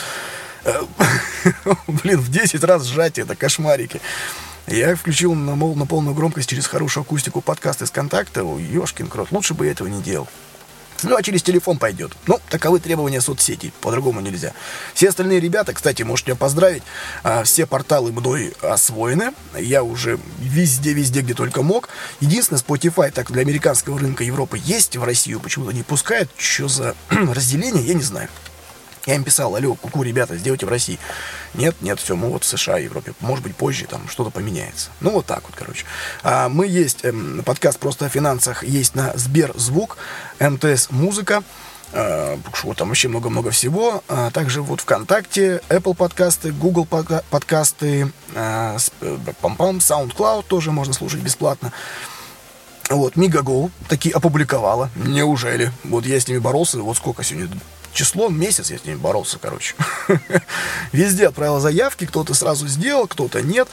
Э, 0.63 0.81
блин, 1.87 2.19
в 2.19 2.29
10 2.29 2.63
раз 2.63 2.85
сжатие, 2.85 3.25
это 3.25 3.35
кошмарики. 3.35 4.01
Я 4.67 4.95
включил 4.95 5.35
на, 5.35 5.55
на 5.55 5.85
полную 5.85 6.15
громкость 6.15 6.49
через 6.49 6.65
хорошую 6.65 7.03
акустику 7.03 7.41
подкаст 7.41 7.83
из 7.83 7.91
контакта. 7.91 8.41
Ёшкин 8.41 9.07
крот, 9.07 9.31
лучше 9.31 9.53
бы 9.53 9.65
я 9.65 9.71
этого 9.71 9.87
не 9.87 10.01
делал. 10.01 10.27
Ну, 11.05 11.15
а 11.15 11.23
через 11.23 11.43
телефон 11.43 11.77
пойдет. 11.77 12.13
Ну, 12.27 12.39
таковы 12.49 12.79
требования 12.79 13.21
соцсетей. 13.21 13.71
По-другому 13.81 14.21
нельзя. 14.21 14.53
Все 14.93 15.09
остальные 15.09 15.39
ребята, 15.39 15.73
кстати, 15.73 16.03
можете 16.03 16.31
меня 16.31 16.37
поздравить. 16.37 16.83
А, 17.23 17.43
все 17.43 17.65
порталы 17.65 18.11
мной 18.11 18.53
освоены. 18.61 19.31
Я 19.57 19.83
уже 19.83 20.19
везде-везде, 20.39 21.21
где 21.21 21.33
только 21.33 21.61
мог. 21.61 21.89
Единственное, 22.19 22.61
Spotify 22.61 23.11
так 23.11 23.31
для 23.31 23.41
американского 23.41 23.99
рынка 23.99 24.23
Европы 24.23 24.59
есть, 24.63 24.97
в 24.97 25.03
Россию 25.03 25.39
почему-то 25.39 25.71
не 25.71 25.83
пускают. 25.83 26.29
Что 26.37 26.67
за 26.67 26.95
разделение, 27.09 27.83
я 27.83 27.93
не 27.93 28.03
знаю. 28.03 28.29
Я 29.05 29.15
им 29.15 29.23
писал, 29.23 29.55
алло, 29.55 29.75
куку, 29.75 30.03
ребята, 30.03 30.35
сделайте 30.35 30.65
в 30.65 30.69
России. 30.69 30.97
Нет, 31.53 31.75
нет, 31.81 31.99
все, 31.99 32.15
мы 32.15 32.29
вот 32.29 32.43
в 32.43 32.47
США, 32.47 32.77
Европе. 32.77 33.13
Может 33.19 33.43
быть, 33.43 33.55
позже 33.55 33.85
там 33.85 34.07
что-то 34.09 34.31
поменяется. 34.31 34.89
Ну, 34.99 35.11
вот 35.11 35.25
так 35.25 35.43
вот, 35.43 35.53
короче. 35.55 35.85
А, 36.23 36.49
мы 36.49 36.67
есть, 36.67 37.05
эм, 37.05 37.43
подкаст 37.45 37.79
«Просто 37.79 38.07
о 38.07 38.09
финансах» 38.09 38.63
есть 38.63 38.95
на 38.95 39.11
Сберзвук, 39.15 39.97
МТС 40.39 40.89
Музыка. 40.89 41.43
А, 41.93 42.39
вот 42.63 42.77
там 42.77 42.89
вообще 42.89 43.07
много-много 43.07 43.51
всего. 43.51 44.03
А, 44.07 44.31
также 44.31 44.63
вот 44.63 44.81
ВКонтакте, 44.81 45.61
Apple 45.69 45.95
подкасты, 45.95 46.51
Google 46.51 46.85
подкасты, 46.85 48.11
а, 48.33 48.77
Пам-Пам, 49.41 49.77
SoundCloud 49.77 50.45
тоже 50.47 50.71
можно 50.71 50.93
слушать 50.93 51.21
бесплатно. 51.21 51.71
Вот, 52.89 53.15
Мегаго 53.15 53.69
такие 53.87 54.13
опубликовала. 54.13 54.89
Неужели? 54.95 55.71
Вот 55.83 56.05
я 56.05 56.19
с 56.19 56.27
ними 56.27 56.37
боролся, 56.37 56.79
вот 56.79 56.97
сколько 56.97 57.23
сегодня 57.23 57.49
число, 57.95 58.29
месяц 58.29 58.69
я 58.69 58.77
с 58.77 58.85
ними 58.85 58.97
боролся, 58.97 59.39
короче. 59.39 59.75
Везде 60.91 61.27
отправил 61.27 61.59
заявки, 61.59 62.05
кто-то 62.05 62.33
сразу 62.35 62.67
сделал, 62.67 63.07
кто-то 63.07 63.41
нет. 63.41 63.67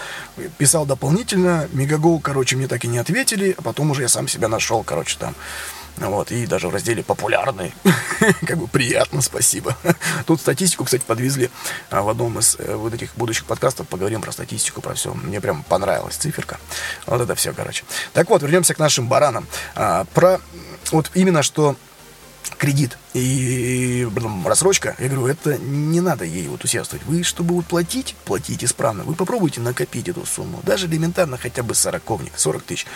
Писал 0.56 0.86
дополнительно. 0.86 1.68
Мегаго, 1.72 2.18
короче, 2.20 2.56
мне 2.56 2.68
так 2.68 2.84
и 2.84 2.88
не 2.88 2.98
ответили. 2.98 3.54
А 3.58 3.62
потом 3.62 3.90
уже 3.90 4.02
я 4.02 4.08
сам 4.08 4.28
себя 4.28 4.48
нашел, 4.48 4.82
короче, 4.82 5.16
там. 5.18 5.34
Вот, 5.98 6.32
и 6.32 6.46
даже 6.46 6.68
в 6.68 6.74
разделе 6.74 7.02
популярный. 7.02 7.74
как 8.46 8.56
бы 8.56 8.66
приятно, 8.66 9.20
спасибо. 9.20 9.76
Тут 10.26 10.40
статистику, 10.40 10.84
кстати, 10.84 11.02
подвезли 11.06 11.50
а, 11.90 12.02
в 12.02 12.08
одном 12.08 12.38
из 12.38 12.56
э, 12.58 12.74
вот 12.74 12.94
этих 12.94 13.14
будущих 13.14 13.44
подкастов. 13.44 13.88
Поговорим 13.88 14.22
про 14.22 14.32
статистику, 14.32 14.80
про 14.80 14.94
все. 14.94 15.12
Мне 15.12 15.40
прям 15.40 15.62
понравилась 15.64 16.16
циферка. 16.16 16.58
Вот 17.06 17.20
это 17.20 17.34
все, 17.34 17.52
короче. 17.52 17.84
Так 18.14 18.30
вот, 18.30 18.42
вернемся 18.42 18.74
к 18.74 18.78
нашим 18.78 19.06
баранам. 19.08 19.46
А, 19.74 20.06
про 20.14 20.40
вот 20.92 21.10
именно 21.14 21.42
что 21.42 21.76
кредит 22.58 22.98
и 23.14 24.08
блин, 24.10 24.46
рассрочка, 24.46 24.96
я 24.98 25.08
говорю, 25.08 25.26
это 25.26 25.58
не 25.58 26.00
надо 26.00 26.24
ей 26.24 26.48
вот 26.48 26.64
усердствовать. 26.64 27.04
Вы, 27.06 27.22
чтобы 27.22 27.54
вот 27.54 27.66
платить, 27.66 28.16
платить 28.24 28.64
исправно, 28.64 29.04
вы 29.04 29.14
попробуйте 29.14 29.60
накопить 29.60 30.08
эту 30.08 30.24
сумму. 30.24 30.60
Даже 30.62 30.86
элементарно 30.86 31.36
хотя 31.36 31.62
бы 31.62 31.74
сороковник, 31.74 32.32
40 32.36 32.62
тысяч. 32.62 32.86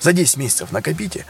За 0.00 0.12
10 0.12 0.36
месяцев 0.36 0.72
накопите, 0.72 1.26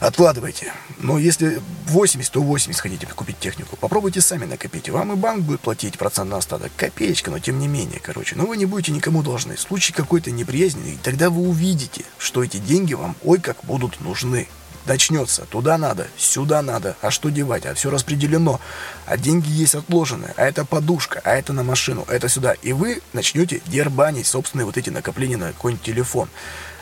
откладывайте. 0.00 0.72
Но 0.98 1.18
если 1.18 1.60
80, 1.86 2.32
то 2.32 2.40
80 2.40 2.80
хотите 2.80 3.06
купить 3.06 3.38
технику, 3.38 3.76
попробуйте 3.76 4.20
сами 4.20 4.44
накопить. 4.44 4.88
Вам 4.88 5.12
и 5.12 5.16
банк 5.16 5.42
будет 5.42 5.60
платить 5.60 5.98
процент 5.98 6.30
на 6.30 6.38
остаток. 6.38 6.72
Копеечка, 6.76 7.30
но 7.30 7.38
тем 7.38 7.58
не 7.58 7.68
менее, 7.68 8.00
короче. 8.00 8.36
Но 8.36 8.46
вы 8.46 8.56
не 8.56 8.66
будете 8.66 8.92
никому 8.92 9.22
должны. 9.22 9.56
В 9.56 9.60
случае 9.60 9.94
какой-то 9.94 10.30
неприязни, 10.30 10.98
тогда 11.02 11.30
вы 11.30 11.48
увидите, 11.48 12.04
что 12.18 12.42
эти 12.42 12.58
деньги 12.58 12.94
вам 12.94 13.16
ой 13.24 13.40
как 13.40 13.64
будут 13.64 14.00
нужны 14.00 14.48
начнется. 14.88 15.44
Туда 15.44 15.78
надо, 15.78 16.08
сюда 16.16 16.62
надо. 16.62 16.96
А 17.00 17.10
что 17.10 17.28
девать? 17.28 17.66
А 17.66 17.74
все 17.74 17.90
распределено. 17.90 18.60
А 19.06 19.16
деньги 19.16 19.48
есть 19.50 19.74
отложенные. 19.74 20.34
А 20.36 20.44
это 20.44 20.64
подушка, 20.64 21.20
а 21.24 21.36
это 21.36 21.52
на 21.52 21.62
машину, 21.62 22.04
а 22.08 22.14
это 22.14 22.28
сюда. 22.28 22.54
И 22.54 22.72
вы 22.72 23.02
начнете 23.12 23.60
дербанить 23.66 24.26
собственные 24.26 24.66
вот 24.66 24.76
эти 24.76 24.90
накопления 24.90 25.36
на 25.36 25.48
какой-нибудь 25.48 25.84
телефон. 25.84 26.28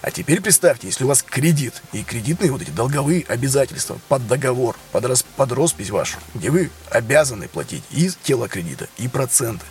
А 0.06 0.12
теперь 0.12 0.40
представьте, 0.40 0.86
если 0.86 1.02
у 1.02 1.08
вас 1.08 1.20
кредит 1.20 1.82
и 1.92 2.04
кредитные 2.04 2.52
вот 2.52 2.62
эти 2.62 2.70
долговые 2.70 3.24
обязательства 3.26 3.98
под 4.06 4.28
договор, 4.28 4.76
под, 4.92 5.04
рас, 5.04 5.24
под 5.34 5.50
роспись 5.50 5.90
вашу, 5.90 6.18
где 6.32 6.50
вы 6.50 6.70
обязаны 6.90 7.48
платить 7.48 7.82
и 7.90 8.08
тело 8.22 8.46
кредита, 8.46 8.86
и 8.98 9.08
проценты. 9.08 9.66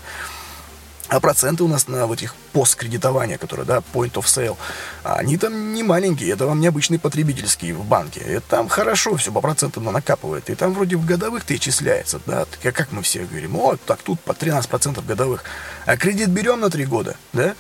А 1.07 1.21
проценты 1.21 1.63
у 1.63 1.69
нас 1.69 1.87
на 1.87 2.05
вот 2.05 2.17
этих 2.17 2.35
посткредитования, 2.51 3.37
которые, 3.37 3.65
да, 3.65 3.77
point 3.93 4.11
of 4.13 4.25
sale, 4.25 4.57
они 5.03 5.37
там 5.37 5.73
не 5.73 5.83
маленькие, 5.83 6.31
это 6.31 6.47
вам 6.47 6.59
необычный 6.59 6.99
потребительский 6.99 7.71
в 7.71 7.85
банке. 7.85 8.21
И 8.27 8.39
там 8.39 8.67
хорошо 8.67 9.15
все 9.15 9.31
по 9.31 9.39
процентам 9.39 9.85
накапывает. 9.85 10.49
И 10.49 10.55
там 10.55 10.73
вроде 10.73 10.97
в 10.97 11.05
годовых-то 11.05 11.53
и 11.53 11.59
числяется, 11.59 12.19
да. 12.25 12.45
Как 12.61 12.91
мы 12.91 13.03
все 13.03 13.23
говорим, 13.23 13.55
о, 13.55 13.77
так 13.77 14.01
тут 14.01 14.19
по 14.19 14.31
13% 14.31 15.05
годовых. 15.05 15.45
А 15.85 15.95
кредит 15.95 16.29
берем 16.29 16.59
на 16.59 16.69
3 16.69 16.85
года, 16.85 17.15
да, 17.31 17.55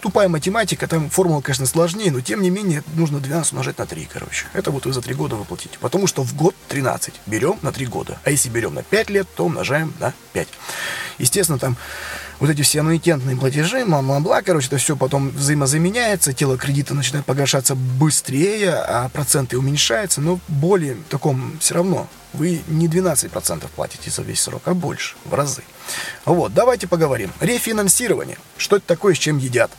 тупая 0.00 0.28
математика, 0.28 0.86
там 0.86 1.10
формула, 1.10 1.40
конечно, 1.40 1.66
сложнее, 1.66 2.10
но 2.10 2.20
тем 2.20 2.42
не 2.42 2.50
менее 2.50 2.82
нужно 2.94 3.20
12 3.20 3.52
умножать 3.52 3.78
на 3.78 3.86
3, 3.86 4.08
короче. 4.12 4.46
Это 4.52 4.70
вот 4.70 4.86
вы 4.86 4.92
за 4.92 5.02
3 5.02 5.14
года 5.14 5.36
выплатите. 5.36 5.78
Потому 5.80 6.06
что 6.06 6.22
в 6.22 6.34
год 6.34 6.54
13 6.68 7.14
берем 7.26 7.58
на 7.62 7.72
3 7.72 7.86
года. 7.86 8.18
А 8.24 8.30
если 8.30 8.48
берем 8.48 8.74
на 8.74 8.82
5 8.82 9.10
лет, 9.10 9.28
то 9.34 9.44
умножаем 9.44 9.92
на 10.00 10.12
5. 10.32 10.48
Естественно, 11.18 11.58
там 11.58 11.76
вот 12.40 12.48
эти 12.48 12.62
все 12.62 12.80
аннуитетные 12.80 13.36
платежи, 13.36 13.84
бла-бла-бла, 13.84 14.40
короче, 14.40 14.68
это 14.68 14.78
все 14.78 14.96
потом 14.96 15.28
взаимозаменяется, 15.30 16.32
тело 16.32 16.56
кредита 16.56 16.94
начинает 16.94 17.26
погашаться 17.26 17.74
быстрее, 17.74 18.72
а 18.72 19.10
проценты 19.10 19.58
уменьшаются, 19.58 20.22
но 20.22 20.40
более 20.48 20.96
таком 21.10 21.58
все 21.60 21.74
равно 21.74 22.08
вы 22.32 22.62
не 22.68 22.88
12% 22.88 23.66
платите 23.76 24.10
за 24.10 24.22
весь 24.22 24.40
срок, 24.40 24.62
а 24.64 24.72
больше, 24.72 25.16
в 25.26 25.34
разы. 25.34 25.62
Вот, 26.24 26.54
давайте 26.54 26.86
поговорим. 26.86 27.30
Рефинансирование. 27.40 28.38
Что 28.56 28.76
это 28.76 28.86
такое, 28.86 29.14
с 29.14 29.18
чем 29.18 29.36
едят? 29.36 29.70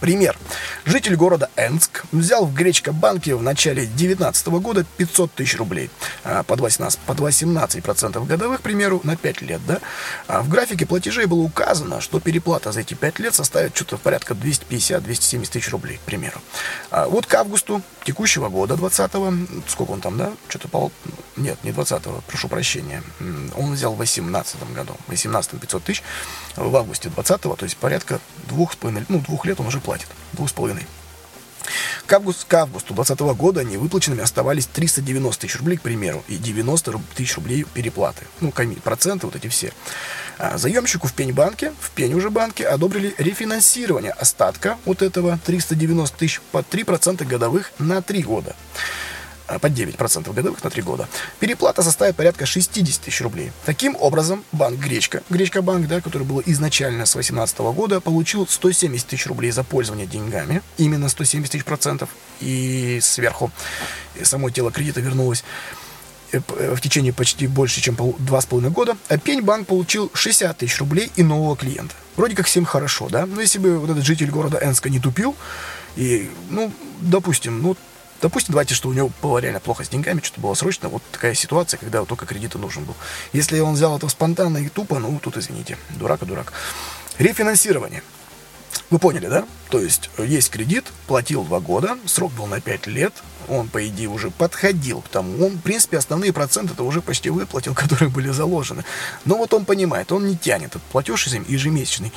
Пример. 0.00 0.38
Житель 0.84 1.16
города 1.16 1.50
Энск 1.56 2.04
взял 2.12 2.46
в 2.46 2.54
Гречко-банке 2.54 3.34
в 3.34 3.42
начале 3.42 3.82
2019 3.82 4.46
года 4.48 4.84
500 4.96 5.32
тысяч 5.32 5.56
рублей 5.56 5.90
а, 6.24 6.44
под 6.44 6.60
18%, 6.60 6.98
под 7.04 7.18
18% 7.18 8.26
годовых, 8.26 8.60
к 8.60 8.62
примеру, 8.62 9.00
на 9.02 9.16
5 9.16 9.42
лет. 9.42 9.60
Да? 9.66 9.80
А 10.28 10.42
в 10.42 10.48
графике 10.48 10.86
платежей 10.86 11.26
было 11.26 11.40
указано, 11.40 12.00
что 12.00 12.20
переплата 12.20 12.70
за 12.70 12.80
эти 12.80 12.94
5 12.94 13.18
лет 13.18 13.34
составит 13.34 13.74
что-то 13.74 13.98
порядка 13.98 14.34
250-270 14.34 15.50
тысяч 15.50 15.70
рублей, 15.70 15.96
к 15.96 16.00
примеру. 16.02 16.40
А 16.90 17.08
вот 17.08 17.26
к 17.26 17.34
августу 17.34 17.82
текущего 18.04 18.48
года, 18.48 18.74
20-го, 18.74 19.62
сколько 19.68 19.90
он 19.90 20.00
там, 20.00 20.16
да? 20.16 20.32
Что-то 20.48 20.68
пол... 20.68 20.92
Нет, 21.36 21.62
не 21.62 21.70
20-го, 21.70 22.22
прошу 22.26 22.48
прощения. 22.48 23.02
Он 23.56 23.72
взял 23.72 23.94
в 23.94 23.98
18 23.98 24.72
году. 24.74 24.94
В 25.06 25.10
18 25.10 25.60
500 25.60 25.82
тысяч, 25.84 26.02
в 26.56 26.74
августе 26.76 27.08
20-го, 27.08 27.56
то 27.56 27.64
есть 27.64 27.76
порядка 27.76 28.20
двух, 28.48 28.72
ну, 28.82 29.20
двух 29.20 29.44
лет 29.44 29.60
он 29.60 29.66
уже 29.66 29.80
платит. 29.88 30.08
Двух 30.34 30.50
с 30.50 30.52
половиной. 30.52 30.86
К, 32.04 32.12
август, 32.12 32.44
к 32.44 32.52
августу 32.52 32.92
2020 32.92 33.38
года 33.38 33.64
невыплаченными 33.64 34.22
оставались 34.22 34.66
390 34.66 35.40
тысяч 35.40 35.56
рублей, 35.56 35.78
к 35.78 35.80
примеру, 35.80 36.22
и 36.28 36.36
90 36.36 37.00
тысяч 37.16 37.36
рублей 37.36 37.64
переплаты. 37.64 38.26
Ну, 38.42 38.52
проценты 38.84 39.24
вот 39.24 39.34
эти 39.36 39.46
все. 39.48 39.72
А 40.36 40.58
заемщику 40.58 41.06
в 41.06 41.14
Пеньбанке, 41.14 41.72
в 41.80 41.90
Пень 41.92 42.12
уже 42.12 42.28
банке, 42.28 42.66
одобрили 42.66 43.14
рефинансирование 43.16 44.12
остатка 44.12 44.76
вот 44.84 45.00
этого 45.00 45.38
390 45.46 46.18
тысяч 46.18 46.42
под 46.52 46.68
3% 46.68 47.24
годовых 47.24 47.72
на 47.78 48.02
3 48.02 48.22
года. 48.24 48.54
А, 49.48 49.58
под 49.58 49.72
9% 49.72 50.34
годовых 50.34 50.62
на 50.62 50.68
3 50.68 50.82
года. 50.82 51.08
Переплата 51.40 51.82
составит 51.82 52.16
порядка 52.16 52.44
60 52.44 53.00
тысяч 53.00 53.22
рублей. 53.22 53.50
Таким 53.64 53.96
образом, 53.98 54.44
банк 54.52 54.78
Гречка, 54.78 55.22
Гречка 55.30 55.62
банк, 55.62 55.88
да, 55.88 56.02
который 56.02 56.24
был 56.24 56.42
изначально 56.44 57.06
с 57.06 57.12
2018 57.12 57.58
года, 57.58 58.00
получил 58.00 58.46
170 58.46 59.06
тысяч 59.06 59.26
рублей 59.26 59.50
за 59.50 59.64
пользование 59.64 60.06
деньгами, 60.06 60.60
именно 60.76 61.08
170 61.08 61.50
тысяч 61.50 61.64
процентов, 61.64 62.10
и 62.40 62.98
сверху 63.00 63.50
само 64.22 64.50
тело 64.50 64.70
кредита 64.70 65.00
вернулось 65.00 65.42
э, 66.32 66.40
э, 66.58 66.74
в 66.74 66.80
течение 66.82 67.14
почти 67.14 67.46
больше, 67.46 67.80
чем 67.80 67.96
два 68.18 68.42
с 68.42 68.44
половиной 68.44 68.72
года, 68.72 68.98
а 69.08 69.16
Пеньбанк 69.16 69.66
получил 69.66 70.10
60 70.12 70.58
тысяч 70.58 70.78
рублей 70.78 71.10
и 71.16 71.22
нового 71.22 71.56
клиента. 71.56 71.94
Вроде 72.16 72.36
как 72.36 72.44
всем 72.44 72.66
хорошо, 72.66 73.08
да? 73.08 73.24
Но 73.24 73.40
если 73.40 73.58
бы 73.58 73.78
вот 73.78 73.88
этот 73.88 74.04
житель 74.04 74.30
города 74.30 74.58
Энска 74.62 74.90
не 74.90 75.00
тупил, 75.00 75.34
и, 75.96 76.30
ну, 76.50 76.70
допустим, 77.00 77.62
ну, 77.62 77.76
Допустим, 78.20 78.52
давайте, 78.52 78.74
что 78.74 78.88
у 78.88 78.92
него 78.92 79.10
было 79.22 79.38
реально 79.38 79.60
плохо 79.60 79.84
с 79.84 79.88
деньгами, 79.88 80.20
что-то 80.22 80.40
было 80.40 80.54
срочно, 80.54 80.88
вот 80.88 81.02
такая 81.12 81.34
ситуация, 81.34 81.78
когда 81.78 82.00
вот 82.00 82.08
только 82.08 82.26
кредит 82.26 82.54
нужен 82.56 82.84
был. 82.84 82.96
Если 83.32 83.60
он 83.60 83.74
взял 83.74 83.96
это 83.96 84.08
спонтанно 84.08 84.58
и 84.58 84.68
тупо, 84.68 84.98
ну, 84.98 85.18
тут, 85.22 85.36
извините, 85.36 85.78
дурак 85.90 86.22
и 86.22 86.26
дурак. 86.26 86.52
Рефинансирование. 87.18 88.02
Вы 88.90 88.98
поняли, 88.98 89.26
да? 89.26 89.46
То 89.70 89.80
есть 89.80 90.10
есть 90.18 90.50
кредит, 90.50 90.86
платил 91.06 91.44
два 91.44 91.60
года, 91.60 91.98
срок 92.06 92.32
был 92.32 92.46
на 92.46 92.60
5 92.60 92.86
лет, 92.86 93.12
он, 93.48 93.68
по 93.68 93.86
идее, 93.86 94.08
уже 94.08 94.30
подходил 94.30 95.00
к 95.00 95.08
тому. 95.08 95.46
Он, 95.46 95.52
в 95.52 95.60
принципе, 95.60 95.98
основные 95.98 96.32
проценты 96.32 96.74
это 96.74 96.82
уже 96.82 97.00
почти 97.00 97.30
выплатил, 97.30 97.74
которые 97.82 98.10
были 98.10 98.30
заложены. 98.30 98.84
Но 99.24 99.36
вот 99.36 99.52
он 99.54 99.64
понимает, 99.64 100.12
он 100.12 100.26
не 100.26 100.36
тянет 100.36 100.70
этот 100.70 100.82
платеж 100.82 101.26
ежемесячный. 101.26 102.12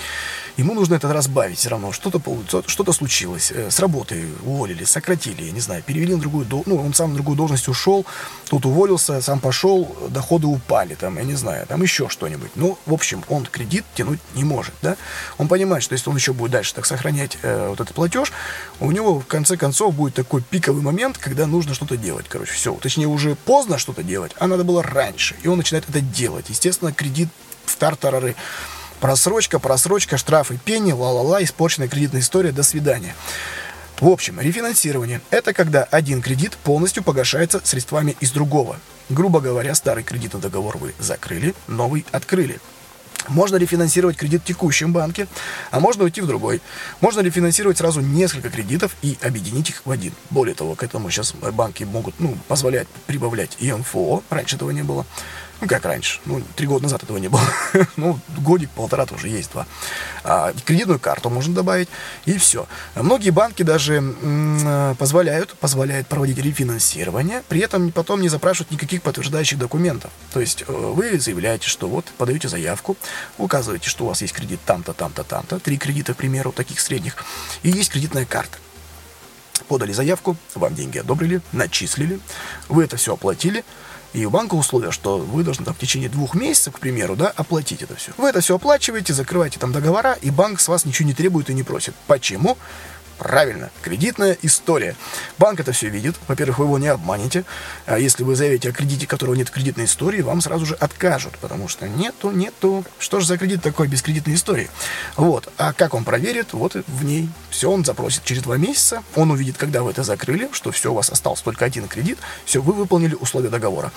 Ему 0.58 0.74
нужно 0.74 0.96
это 0.96 1.12
разбавить 1.12 1.58
все 1.58 1.70
равно. 1.70 1.92
Что-то 1.92 2.22
что 2.68 2.94
случилось. 2.94 3.52
Э, 3.52 3.72
с 3.72 3.80
работы 3.80 4.28
уволили, 4.44 4.84
сократили, 4.84 5.44
я 5.44 5.52
не 5.52 5.60
знаю, 5.60 5.84
перевели 5.84 6.16
на 6.16 6.22
другую 6.22 6.46
должность. 6.46 6.68
Ну, 6.68 6.86
он 6.86 6.94
сам 6.94 7.10
на 7.10 7.16
другую 7.16 7.38
должность 7.38 7.68
ушел, 7.68 8.06
тут 8.50 8.66
уволился, 8.66 9.22
сам 9.22 9.40
пошел, 9.40 9.96
доходы 10.10 10.48
упали, 10.48 10.96
там, 10.96 11.18
я 11.18 11.24
не 11.24 11.36
знаю, 11.36 11.66
там 11.68 11.82
еще 11.82 12.10
что-нибудь. 12.10 12.52
Ну, 12.56 12.78
в 12.86 12.94
общем, 12.94 13.24
он 13.30 13.46
кредит 13.46 13.86
тянуть 13.96 14.20
не 14.36 14.44
может, 14.44 14.74
да? 14.82 14.98
Он 15.38 15.48
понимает, 15.48 15.84
что 15.84 15.94
если 15.94 16.10
он 16.10 16.16
еще 16.16 16.34
будет 16.34 16.52
дальше 16.52 16.74
так 16.74 16.86
сохранять 16.86 17.38
э, 17.42 17.68
вот 17.70 17.80
этот 17.80 17.96
платеж, 17.96 18.32
у 18.80 18.92
него 18.92 19.20
в 19.20 19.26
конце 19.26 19.58
концов 19.58 19.96
будет 19.96 20.14
такой 20.14 20.42
пиковый 20.42 20.82
момент, 20.82 21.18
когда 21.22 21.48
нужно 21.48 21.74
что-то 21.74 21.98
делать. 21.98 22.26
Короче, 22.28 22.54
все. 22.54 22.74
Точнее, 22.74 23.08
уже 23.08 23.36
поздно 23.36 23.78
что-то 23.78 24.04
делать, 24.04 24.34
а 24.38 24.48
надо 24.48 24.64
было 24.64 24.84
раньше. 24.84 25.36
И 25.44 25.48
он 25.48 25.58
начинает 25.58 25.88
это 25.88 26.02
делать. 26.02 26.50
Естественно, 26.50 26.92
кредит 26.92 27.30
в 27.66 27.76
тартарары. 27.78 28.36
Просрочка, 29.00 29.60
просрочка, 29.60 30.18
штрафы, 30.18 30.60
пени, 30.64 30.92
ла-ла-ла, 30.92 31.42
испорченная 31.44 31.88
кредитная 31.88 32.22
история, 32.22 32.52
до 32.52 32.64
свидания. 32.64 33.16
В 34.00 34.08
общем, 34.08 34.40
рефинансирование– 34.40 35.22
это 35.30 35.54
когда 35.54 35.84
один 35.84 36.22
кредит 36.22 36.58
полностью 36.64 37.04
погашается 37.04 37.62
средствами 37.64 38.16
из 38.20 38.32
другого. 38.32 38.80
Грубо 39.10 39.40
говоря, 39.42 39.76
старый 39.76 40.04
кредитный 40.04 40.42
договор 40.42 40.78
вы 40.78 40.94
закрыли, 41.00 41.54
новый 41.68 42.06
открыли. 42.12 42.60
Можно 43.28 43.58
рефинансировать 43.58 44.18
кредит 44.18 44.42
в 44.42 44.46
текущем 44.46 44.94
банке, 44.94 45.28
а 45.72 45.80
можно 45.80 46.04
уйти 46.04 46.22
в 46.22 46.28
другой. 46.28 46.62
Можно 47.02 47.22
рефинансировать 47.22 47.78
сразу 47.78 48.02
несколько 48.02 48.50
кредитов 48.50 48.96
и 49.02 49.18
объединить 49.22 49.70
их 49.70 49.82
в 49.86 49.92
один. 49.92 50.14
Более 50.30 50.56
того, 50.56 50.76
к 50.76 50.84
этому 50.84 51.10
сейчас 51.10 51.34
банки 51.34 51.84
могут 51.84 52.20
ну, 52.20 52.38
позволять 52.48 52.88
прибавлять 53.08 53.58
и 53.60 53.72
НФО, 53.72 54.24
раньше 54.30 54.56
этого 54.56 54.72
не 54.72 54.84
было. 54.84 55.06
Ну, 55.62 55.68
как 55.68 55.86
раньше. 55.86 56.20
Ну, 56.26 56.42
три 56.56 56.66
года 56.66 56.84
назад 56.84 57.04
этого 57.04 57.18
не 57.18 57.28
было. 57.28 57.42
ну, 57.96 58.20
годик, 58.40 58.72
полтора 58.72 59.06
тоже 59.06 59.28
есть 59.28 59.52
два. 59.52 59.68
А, 60.24 60.54
кредитную 60.66 61.00
карту 61.00 61.30
можно 61.30 61.54
добавить, 61.54 61.88
и 62.26 62.38
все. 62.40 62.68
Многие 62.96 63.30
банки 63.30 63.62
даже 63.62 63.98
м- 63.98 64.96
позволяют, 64.96 65.54
позволяют 65.54 66.08
проводить 66.08 66.40
рефинансирование, 66.40 67.44
при 67.48 67.62
этом 67.62 67.92
потом 67.92 68.22
не 68.22 68.30
запрашивают 68.30 68.72
никаких 68.72 69.04
подтверждающих 69.04 69.60
документов. 69.60 70.12
То 70.34 70.40
есть 70.42 70.64
э, 70.68 70.72
вы 70.72 71.20
заявляете, 71.20 71.68
что 71.68 71.88
вот 71.88 72.06
подаете 72.18 72.48
заявку, 72.50 72.98
указываете, 73.38 73.88
что 73.88 74.06
у 74.06 74.08
вас 74.08 74.22
есть 74.24 74.34
кредит 74.34 74.60
там-то, 74.66 74.94
там-то, 74.94 75.24
там-то, 75.24 75.60
три 75.60 75.78
кредита, 75.78 76.16
к 76.16 76.18
примеру, 76.18 76.52
таких 76.52 76.80
средних, 76.80 77.24
и 77.62 77.70
есть 77.70 77.92
кредитная 77.92 78.26
карта 78.26 78.58
подали 79.68 79.94
заявку, 79.94 80.36
вам 80.56 80.76
деньги 80.76 80.98
одобрили, 80.98 81.40
начислили, 81.54 82.20
вы 82.68 82.84
это 82.84 82.98
все 82.98 83.14
оплатили, 83.14 83.64
и 84.14 84.26
у 84.26 84.30
банка 84.30 84.56
условия, 84.56 84.92
что 84.92 85.18
вы 85.18 85.44
должны 85.44 85.66
там, 85.66 85.74
в 85.74 85.80
течение 85.80 86.10
двух 86.10 86.36
месяцев, 86.36 86.76
к 86.76 86.80
примеру, 86.80 87.16
да, 87.16 87.32
оплатить 87.36 87.82
это 87.82 87.96
все. 87.96 88.12
Вы 88.18 88.30
это 88.30 88.42
все 88.42 88.56
оплачиваете, 88.56 89.14
закрываете 89.14 89.60
там 89.60 89.72
договора, 89.72 90.18
и 90.22 90.30
банк 90.30 90.60
с 90.60 90.68
вас 90.68 90.86
ничего 90.86 91.08
не 91.08 91.14
требует 91.14 91.50
и 91.50 91.54
не 91.54 91.64
просит. 91.64 91.96
Почему? 92.08 92.58
Правильно, 93.22 93.70
кредитная 93.84 94.36
история. 94.42 94.96
Банк 95.38 95.60
это 95.60 95.74
все 95.74 95.90
видит. 95.90 96.16
Во-первых, 96.28 96.58
вы 96.58 96.66
его 96.66 96.80
не 96.80 96.88
обманете. 96.88 97.44
А 97.86 98.00
если 98.00 98.24
вы 98.24 98.36
заявите 98.36 98.70
о 98.70 98.72
кредите, 98.72 99.06
которого 99.06 99.36
нет 99.36 99.52
кредитной 99.52 99.86
истории, 99.86 100.24
вам 100.24 100.42
сразу 100.42 100.66
же 100.66 100.74
откажут, 100.74 101.38
потому 101.38 101.68
что 101.68 101.88
нету, 101.88 102.32
нету. 102.32 102.84
Что 102.98 103.20
же 103.20 103.28
за 103.28 103.38
кредит 103.38 103.62
такой 103.62 103.88
без 103.88 104.02
кредитной 104.02 104.34
истории? 104.34 104.72
Вот. 105.18 105.54
А 105.60 105.72
как 105.72 105.94
он 105.94 106.04
проверит? 106.04 106.54
Вот 106.54 106.76
в 106.88 107.06
ней. 107.06 107.30
Все 107.52 107.70
он 107.70 107.86
запросит 107.86 108.24
через 108.24 108.42
два 108.42 108.58
месяца. 108.58 109.04
Он 109.16 109.30
увидит, 109.30 109.56
когда 109.56 109.84
вы 109.84 109.92
это 109.92 110.02
закрыли, 110.02 110.50
что 110.52 110.72
все, 110.72 110.92
у 110.92 110.96
вас 110.96 111.12
остался 111.12 111.44
только 111.44 111.64
один 111.64 111.88
кредит. 111.88 112.18
Все, 112.46 112.60
вы 112.60 112.74
выполнили 112.74 113.14
условия 113.14 113.50
договора. 113.50 113.92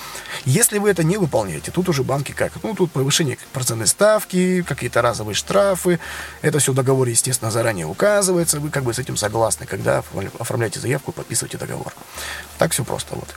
Если 0.45 0.77
вы 0.77 0.91
это 0.91 1.03
не 1.03 1.17
выполняете, 1.17 1.71
тут 1.71 1.89
уже 1.89 2.03
банки 2.03 2.33
как? 2.33 2.53
Ну, 2.63 2.75
тут 2.75 2.93
повышение 2.93 3.39
процентной 3.55 3.87
ставки, 3.87 4.61
какие-то 4.61 5.01
разовые 5.01 5.35
штрафы. 5.35 5.99
Это 6.43 6.59
все 6.59 6.73
в 6.73 6.75
договоре, 6.75 7.13
естественно, 7.13 7.51
заранее 7.51 7.87
указывается. 7.87 8.61
Вы 8.61 8.69
как 8.69 8.85
бы 8.85 8.93
с 8.93 8.99
этим 8.99 9.14
этим 9.15 9.17
согласны, 9.17 9.67
когда 9.67 10.03
оформляете 10.39 10.81
заявку 10.81 11.13
подписываете 11.13 11.59
договор. 11.59 11.93
Так 12.59 12.73
все 12.73 12.85
просто. 12.85 13.15
Вот. 13.15 13.29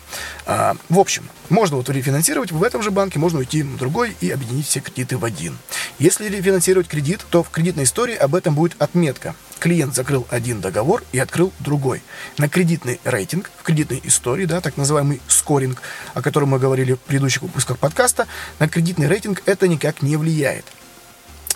А, 0.45 0.75
в 0.89 0.99
общем, 0.99 1.29
можно 1.49 1.77
вот 1.77 1.89
рефинансировать 1.89 2.51
в 2.51 2.63
этом 2.63 2.81
же 2.81 2.91
банке, 2.91 3.19
можно 3.19 3.39
уйти 3.39 3.63
в 3.63 3.77
другой 3.77 4.15
и 4.21 4.31
объединить 4.31 4.65
все 4.65 4.79
кредиты 4.79 5.17
в 5.17 5.25
один. 5.25 5.57
Если 5.99 6.27
рефинансировать 6.29 6.87
кредит, 6.87 7.25
то 7.29 7.43
в 7.43 7.49
кредитной 7.49 7.83
истории 7.83 8.15
об 8.15 8.35
этом 8.35 8.55
будет 8.55 8.79
отметка. 8.81 9.35
Клиент 9.59 9.95
закрыл 9.95 10.27
один 10.29 10.61
договор 10.61 11.03
и 11.11 11.19
открыл 11.19 11.51
другой. 11.59 12.03
На 12.37 12.47
кредитный 12.47 12.99
рейтинг, 13.03 13.49
в 13.57 13.63
кредитной 13.63 14.01
истории, 14.03 14.45
да, 14.45 14.61
так 14.61 14.77
называемый 14.77 15.21
скоринг, 15.27 15.81
о 16.13 16.21
котором 16.21 16.49
мы 16.49 16.59
говорили 16.59 16.93
в 16.93 16.99
предыдущих 16.99 17.41
выпусках 17.41 17.79
подкаста, 17.79 18.27
на 18.59 18.67
кредитный 18.69 19.07
рейтинг 19.07 19.41
это 19.45 19.67
никак 19.67 20.01
не 20.01 20.15
влияет. 20.15 20.65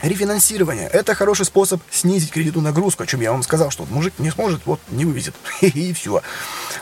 Рефинансирование– 0.02 0.88
это 0.94 1.14
хороший 1.14 1.46
способ 1.46 1.82
снизить 1.92 2.32
кредитную 2.32 2.64
нагрузку, 2.64 3.04
о 3.04 3.08
чем 3.08 3.22
я 3.22 3.32
вам 3.32 3.44
сказал, 3.44 3.70
что 3.70 3.86
мужик 3.90 4.14
не 4.18 4.32
сможет, 4.32 4.62
вот 4.66 4.80
не 4.90 5.06
вывезет. 5.06 5.36
И 5.62 5.94
все. 5.94 6.22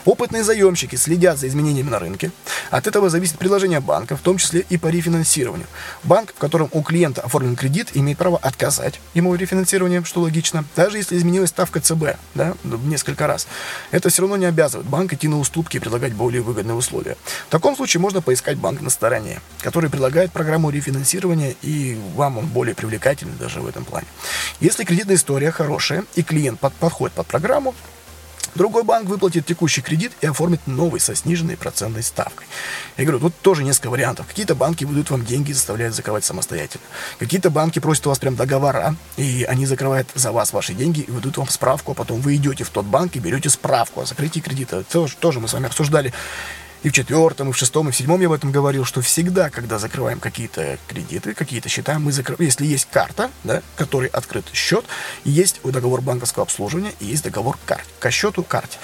Опытные 0.05 0.43
заемщики 0.43 0.95
следят 0.95 1.38
за 1.38 1.47
изменениями 1.47 1.89
на 1.89 1.99
рынке. 1.99 2.31
От 2.69 2.88
этого 2.88 3.09
зависит 3.09 3.38
предложение 3.38 3.79
банка, 3.79 4.15
в 4.15 4.21
том 4.21 4.38
числе 4.38 4.65
и 4.69 4.77
по 4.77 4.88
рефинансированию. 4.88 5.67
Банк, 6.03 6.33
в 6.35 6.38
котором 6.38 6.69
у 6.71 6.81
клиента 6.81 7.21
оформлен 7.21 7.55
кредит, 7.55 7.89
имеет 7.93 8.17
право 8.17 8.38
отказать 8.38 8.99
ему 9.13 9.33
рефинансировании, 9.35 10.03
что 10.03 10.21
логично, 10.21 10.65
даже 10.75 10.97
если 10.97 11.17
изменилась 11.17 11.49
ставка 11.49 11.79
ЦБ 11.79 12.17
да, 12.35 12.55
несколько 12.63 13.27
раз. 13.27 13.47
Это 13.91 14.09
все 14.09 14.21
равно 14.21 14.38
не 14.38 14.45
обязывает 14.45 14.88
банк 14.88 15.13
идти 15.13 15.27
на 15.27 15.39
уступки 15.39 15.77
и 15.77 15.79
предлагать 15.79 16.13
более 16.13 16.41
выгодные 16.41 16.75
условия. 16.75 17.17
В 17.47 17.51
таком 17.51 17.75
случае 17.75 18.01
можно 18.01 18.21
поискать 18.21 18.57
банк 18.57 18.81
на 18.81 18.89
стороне, 18.89 19.39
который 19.62 19.89
предлагает 19.89 20.31
программу 20.31 20.69
рефинансирования, 20.69 21.55
и 21.62 21.99
вам 22.15 22.38
он 22.38 22.45
более 22.45 22.75
привлекательный 22.75 22.99
привлекательны 22.99 23.33
даже 23.39 23.62
в 23.62 23.67
этом 23.67 23.85
плане. 23.85 24.07
Если 24.59 24.83
кредитная 24.83 25.15
история 25.15 25.51
хорошая 25.51 26.03
и 26.15 26.23
клиент 26.23 26.59
под, 26.59 26.73
подходит 26.73 27.15
под 27.15 27.27
программу, 27.27 27.73
Другой 28.55 28.83
банк 28.83 29.07
выплатит 29.07 29.45
текущий 29.45 29.81
кредит 29.81 30.12
и 30.21 30.27
оформит 30.27 30.65
новый 30.67 30.99
со 30.99 31.15
сниженной 31.15 31.57
процентной 31.57 32.03
ставкой. 32.03 32.47
Я 32.97 33.05
говорю, 33.05 33.19
тут 33.19 33.35
тоже 33.41 33.63
несколько 33.63 33.89
вариантов. 33.89 34.27
Какие-то 34.27 34.55
банки 34.55 34.85
выдают 34.85 35.09
вам 35.09 35.25
деньги 35.25 35.51
и 35.51 35.53
заставляют 35.53 35.95
закрывать 35.95 36.25
самостоятельно. 36.25 36.83
Какие-то 37.17 37.49
банки 37.49 37.79
просят 37.79 38.07
у 38.07 38.09
вас 38.09 38.19
прям 38.19 38.35
договора, 38.35 38.95
и 39.17 39.45
они 39.47 39.65
закрывают 39.65 40.09
за 40.15 40.31
вас 40.31 40.53
ваши 40.53 40.73
деньги 40.73 41.01
и 41.01 41.12
выдают 41.12 41.38
вам 41.38 41.49
справку, 41.49 41.91
а 41.91 41.95
потом 41.95 42.21
вы 42.21 42.35
идете 42.35 42.63
в 42.63 42.69
тот 42.69 42.85
банк 42.85 43.15
и 43.15 43.19
берете 43.19 43.49
справку 43.49 44.01
о 44.01 44.05
закрытии 44.05 44.39
кредита. 44.39 44.83
Тоже, 44.83 45.15
тоже 45.17 45.39
мы 45.39 45.47
с 45.47 45.53
вами 45.53 45.67
обсуждали 45.67 46.13
и 46.83 46.89
в 46.89 46.91
четвертом, 46.93 47.49
и 47.49 47.51
в 47.51 47.57
шестом, 47.57 47.89
и 47.89 47.91
в 47.91 47.95
седьмом 47.95 48.21
я 48.21 48.27
об 48.27 48.33
этом 48.33 48.51
говорил, 48.51 48.85
что 48.85 49.01
всегда, 49.01 49.49
когда 49.49 49.79
закрываем 49.79 50.19
какие-то 50.19 50.77
кредиты, 50.87 51.33
какие-то 51.33 51.69
счета, 51.69 51.99
мы 51.99 52.11
закрываем, 52.11 52.45
если 52.45 52.65
есть 52.65 52.87
карта, 52.91 53.29
да, 53.43 53.61
который 53.75 54.09
открыт 54.09 54.45
счет, 54.53 54.85
есть 55.23 55.59
договор 55.63 56.01
банковского 56.01 56.43
обслуживания, 56.43 56.93
и 56.99 57.05
есть 57.05 57.23
договор 57.23 57.57
карт, 57.65 57.85
ко 57.99 58.11
счету 58.11 58.43
карте. 58.43 58.77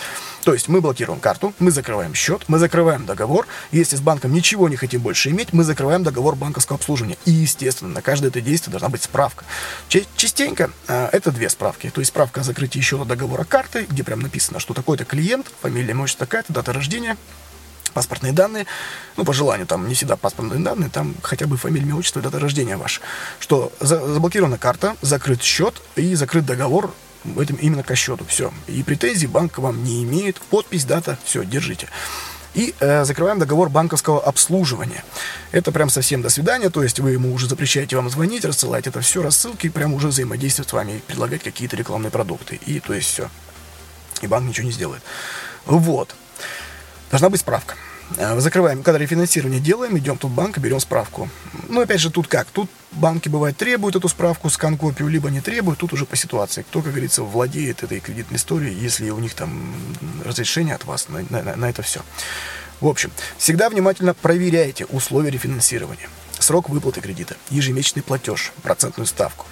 То 0.43 0.53
есть 0.53 0.67
мы 0.67 0.79
блокируем 0.79 1.19
карту, 1.19 1.55
мы 1.57 1.71
закрываем 1.71 2.13
счет, 2.13 2.43
мы 2.47 2.59
закрываем 2.59 3.07
договор. 3.07 3.47
Если 3.71 3.95
с 3.95 3.99
банком 3.99 4.31
ничего 4.31 4.69
не 4.69 4.75
хотим 4.75 5.01
больше 5.01 5.31
иметь, 5.31 5.53
мы 5.53 5.63
закрываем 5.63 6.03
договор 6.03 6.35
банковского 6.35 6.77
обслуживания. 6.77 7.17
И, 7.25 7.31
естественно, 7.31 7.91
на 7.91 8.03
каждое 8.03 8.27
это 8.27 8.41
действие 8.41 8.69
должна 8.69 8.89
быть 8.89 9.01
справка. 9.01 9.43
Частенько 9.87 10.69
э, 10.87 11.09
это 11.11 11.31
две 11.31 11.49
справки. 11.49 11.89
То 11.89 11.99
есть 11.99 12.09
справка 12.09 12.41
о 12.41 12.43
закрытии 12.43 12.79
счета 12.79 13.05
договора 13.05 13.43
карты, 13.43 13.87
где 13.89 14.03
прям 14.03 14.19
написано, 14.19 14.59
что 14.59 14.75
такой-то 14.75 15.03
клиент, 15.03 15.51
фамилия, 15.63 15.93
имущество 15.93 16.27
такая-то, 16.27 16.53
дата 16.53 16.73
рождения, 16.73 17.17
паспортные 17.95 18.33
данные, 18.33 18.67
ну, 19.15 19.23
по 19.23 19.33
желанию, 19.33 19.65
там 19.65 19.87
не 19.87 19.95
всегда 19.95 20.17
паспортные 20.17 20.59
данные, 20.59 20.89
там 20.89 21.15
хотя 21.23 21.47
бы 21.47 21.55
фамилия, 21.57 21.85
имя, 21.85 21.95
отчество, 21.95 22.21
дата 22.21 22.39
рождения 22.39 22.75
ваш, 22.75 23.01
что 23.39 23.71
за, 23.79 24.05
заблокирована 24.05 24.57
карта, 24.57 24.95
закрыт 25.01 25.41
счет 25.41 25.81
и 25.95 26.13
закрыт 26.13 26.45
договор 26.45 26.93
этим 27.39 27.55
именно 27.55 27.83
ко 27.83 27.95
счету, 27.95 28.25
все. 28.27 28.53
И 28.67 28.83
претензий 28.83 29.27
банк 29.27 29.57
вам 29.57 29.83
не 29.83 30.03
имеет, 30.03 30.35
подпись, 30.41 30.83
дата, 30.85 31.17
все, 31.23 31.43
держите. 31.45 31.87
И 32.53 32.75
э, 32.79 33.05
закрываем 33.05 33.39
договор 33.39 33.69
банковского 33.69 34.23
обслуживания. 34.23 35.03
Это 35.51 35.71
прям 35.71 35.89
совсем 35.89 36.21
до 36.21 36.29
свидания, 36.29 36.69
то 36.69 36.83
есть 36.83 36.99
вы 36.99 37.11
ему 37.11 37.33
уже 37.33 37.47
запрещаете 37.47 37.95
вам 37.95 38.09
звонить, 38.09 38.45
рассылать 38.45 38.87
это 38.87 38.99
все, 39.01 39.23
рассылки, 39.23 39.69
прям 39.69 39.93
уже 39.93 40.07
взаимодействовать 40.07 40.69
с 40.69 40.73
вами, 40.73 41.01
предлагать 41.07 41.43
какие-то 41.43 41.75
рекламные 41.77 42.11
продукты. 42.11 42.59
И 42.65 42.79
то 42.81 42.93
есть 42.93 43.07
все. 43.07 43.29
И 44.21 44.27
банк 44.27 44.47
ничего 44.47 44.67
не 44.67 44.73
сделает. 44.73 45.01
Вот. 45.65 46.13
Должна 47.09 47.29
быть 47.29 47.41
справка. 47.41 47.75
Э, 48.17 48.39
закрываем, 48.39 48.83
когда 48.83 48.99
рефинансирование 48.99 49.59
делаем, 49.59 49.97
идем 49.97 50.17
тут 50.17 50.31
в 50.31 50.35
банк 50.35 50.57
и 50.57 50.61
берем 50.61 50.79
справку. 50.79 51.29
Ну, 51.67 51.81
опять 51.81 51.99
же, 51.99 52.11
тут 52.11 52.27
как? 52.27 52.47
Тут 52.47 52.69
банки, 52.91 53.29
бывает, 53.29 53.57
требуют 53.57 53.95
эту 53.95 54.07
справку, 54.07 54.49
скан-копию, 54.49 55.07
либо 55.09 55.29
не 55.29 55.41
требуют, 55.41 55.79
тут 55.79 55.93
уже 55.93 56.05
по 56.05 56.15
ситуации. 56.15 56.63
Кто, 56.63 56.81
как 56.81 56.91
говорится, 56.91 57.23
владеет 57.23 57.83
этой 57.83 57.99
кредитной 57.99 58.37
историей, 58.37 58.75
если 58.75 59.09
у 59.09 59.19
них 59.19 59.33
там 59.33 59.73
разрешение 60.23 60.75
от 60.75 60.85
вас 60.85 61.09
на, 61.09 61.25
на, 61.29 61.55
на 61.55 61.69
это 61.69 61.81
все. 61.81 62.01
В 62.81 62.87
общем, 62.87 63.11
всегда 63.37 63.69
внимательно 63.69 64.13
проверяйте 64.13 64.85
условия 64.85 65.31
рефинансирования. 65.31 66.09
Срок 66.39 66.69
выплаты 66.69 67.01
кредита, 67.01 67.35
ежемесячный 67.49 68.03
платеж, 68.03 68.51
процентную 68.61 69.07
ставку. 69.07 69.45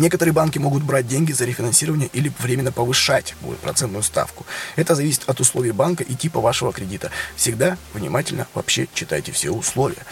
Некоторые 0.00 0.32
банки 0.32 0.58
могут 0.58 0.82
брать 0.82 1.06
деньги 1.06 1.32
за 1.32 1.44
рефинансирование 1.44 2.08
или 2.14 2.32
временно 2.38 2.72
повышать 2.72 3.34
процентную 3.60 4.02
ставку. 4.02 4.46
Это 4.76 4.94
зависит 4.94 5.24
от 5.26 5.40
условий 5.40 5.72
банка 5.72 6.02
и 6.02 6.14
типа 6.14 6.40
вашего 6.40 6.72
кредита. 6.72 7.10
Всегда 7.36 7.76
внимательно 7.92 8.46
вообще 8.54 8.88
читайте 8.94 9.30
все 9.30 9.50
условия. 9.50 10.02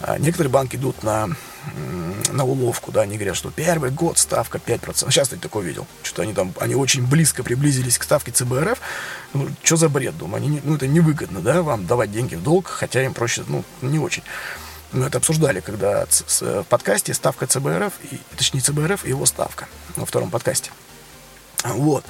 А 0.00 0.16
некоторые 0.18 0.50
банки 0.50 0.76
идут 0.76 1.02
на, 1.02 1.28
на 2.32 2.44
уловку, 2.44 2.90
да, 2.90 3.02
они 3.02 3.16
говорят, 3.16 3.36
что 3.36 3.50
первый 3.50 3.90
год 3.90 4.16
ставка 4.16 4.56
5%. 4.56 5.10
Сейчас 5.10 5.30
я 5.30 5.36
такое 5.36 5.62
видел, 5.62 5.86
что 6.02 6.22
они 6.22 6.32
там, 6.32 6.54
они 6.58 6.74
очень 6.74 7.06
близко 7.06 7.42
приблизились 7.42 7.98
к 7.98 8.04
ставке 8.04 8.32
ЦБРФ. 8.32 8.78
Ну, 9.34 9.48
что 9.62 9.76
за 9.76 9.90
бред, 9.90 10.16
думаю, 10.16 10.42
они, 10.42 10.62
ну, 10.64 10.76
это 10.76 10.86
невыгодно, 10.86 11.40
да, 11.40 11.62
вам 11.62 11.86
давать 11.86 12.10
деньги 12.10 12.34
в 12.34 12.42
долг, 12.42 12.68
хотя 12.68 13.04
им 13.04 13.12
проще, 13.12 13.44
ну, 13.46 13.62
не 13.82 13.98
очень. 13.98 14.22
Мы 14.94 15.06
это 15.06 15.18
обсуждали, 15.18 15.58
когда 15.60 16.06
в 16.06 16.62
подкасте 16.64 17.12
ставка 17.14 17.48
ЦБРФ, 17.48 17.92
и, 18.12 18.18
точнее 18.36 18.60
ЦБРФ 18.60 19.04
и 19.04 19.08
его 19.08 19.26
ставка 19.26 19.66
во 19.96 20.06
втором 20.06 20.30
подкасте. 20.30 20.70
Вот. 21.64 22.04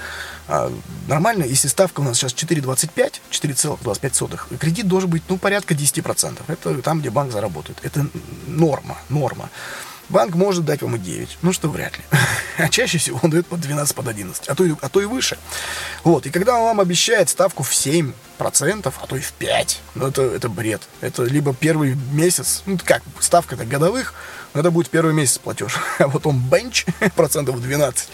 А, 0.49 0.71
нормально, 1.09 1.45
если 1.45 1.69
ставка 1.69 2.01
у 2.01 2.03
нас 2.05 2.19
сейчас 2.19 2.35
4,25, 2.35 3.21
4,25, 3.31 4.59
кредит 4.59 4.87
должен 4.87 5.09
быть, 5.09 5.23
ну, 5.29 5.39
порядка 5.39 5.75
10%. 5.75 6.41
Это 6.47 6.83
там, 6.83 7.01
где 7.01 7.09
банк 7.09 7.33
заработает. 7.33 7.79
Это 7.83 8.07
норма, 8.47 8.99
норма. 9.09 9.49
Банк 10.09 10.35
может 10.35 10.65
дать 10.65 10.83
вам 10.83 10.97
и 10.97 10.99
9, 10.99 11.39
ну 11.43 11.53
что 11.53 11.69
вряд 11.69 11.97
ли. 11.97 12.05
А 12.57 12.69
чаще 12.69 12.99
всего 12.99 13.19
он 13.23 13.31
дает 13.31 13.47
под 13.47 13.61
12, 13.61 13.97
под 13.97 14.07
11, 14.07 14.49
а 14.49 14.55
то, 14.55 14.65
и, 14.65 14.73
а 14.81 14.89
то 14.89 15.01
и 15.01 15.07
выше. 15.07 15.39
Вот, 16.05 16.27
и 16.27 16.31
когда 16.31 16.55
он 16.55 16.63
вам 16.65 16.81
обещает 16.81 17.29
ставку 17.29 17.65
в 17.65 17.73
7%, 17.73 18.13
а 18.39 19.07
то 19.07 19.17
и 19.17 19.21
в 19.21 19.35
5%, 19.41 19.77
ну 19.97 20.07
это, 20.07 20.23
это 20.23 20.49
бред. 20.49 20.83
Это 21.01 21.25
либо 21.25 21.53
первый 21.53 21.97
месяц, 22.13 22.63
ну 22.67 22.79
как, 22.85 23.03
ставка-то 23.19 23.65
годовых, 23.65 24.15
но 24.53 24.61
это 24.61 24.71
будет 24.71 24.89
первый 24.89 25.15
месяц 25.15 25.39
платеж, 25.39 25.77
а 25.99 26.09
потом 26.09 26.49
бенч 26.49 26.87
процентов 27.17 27.61
12, 27.61 28.09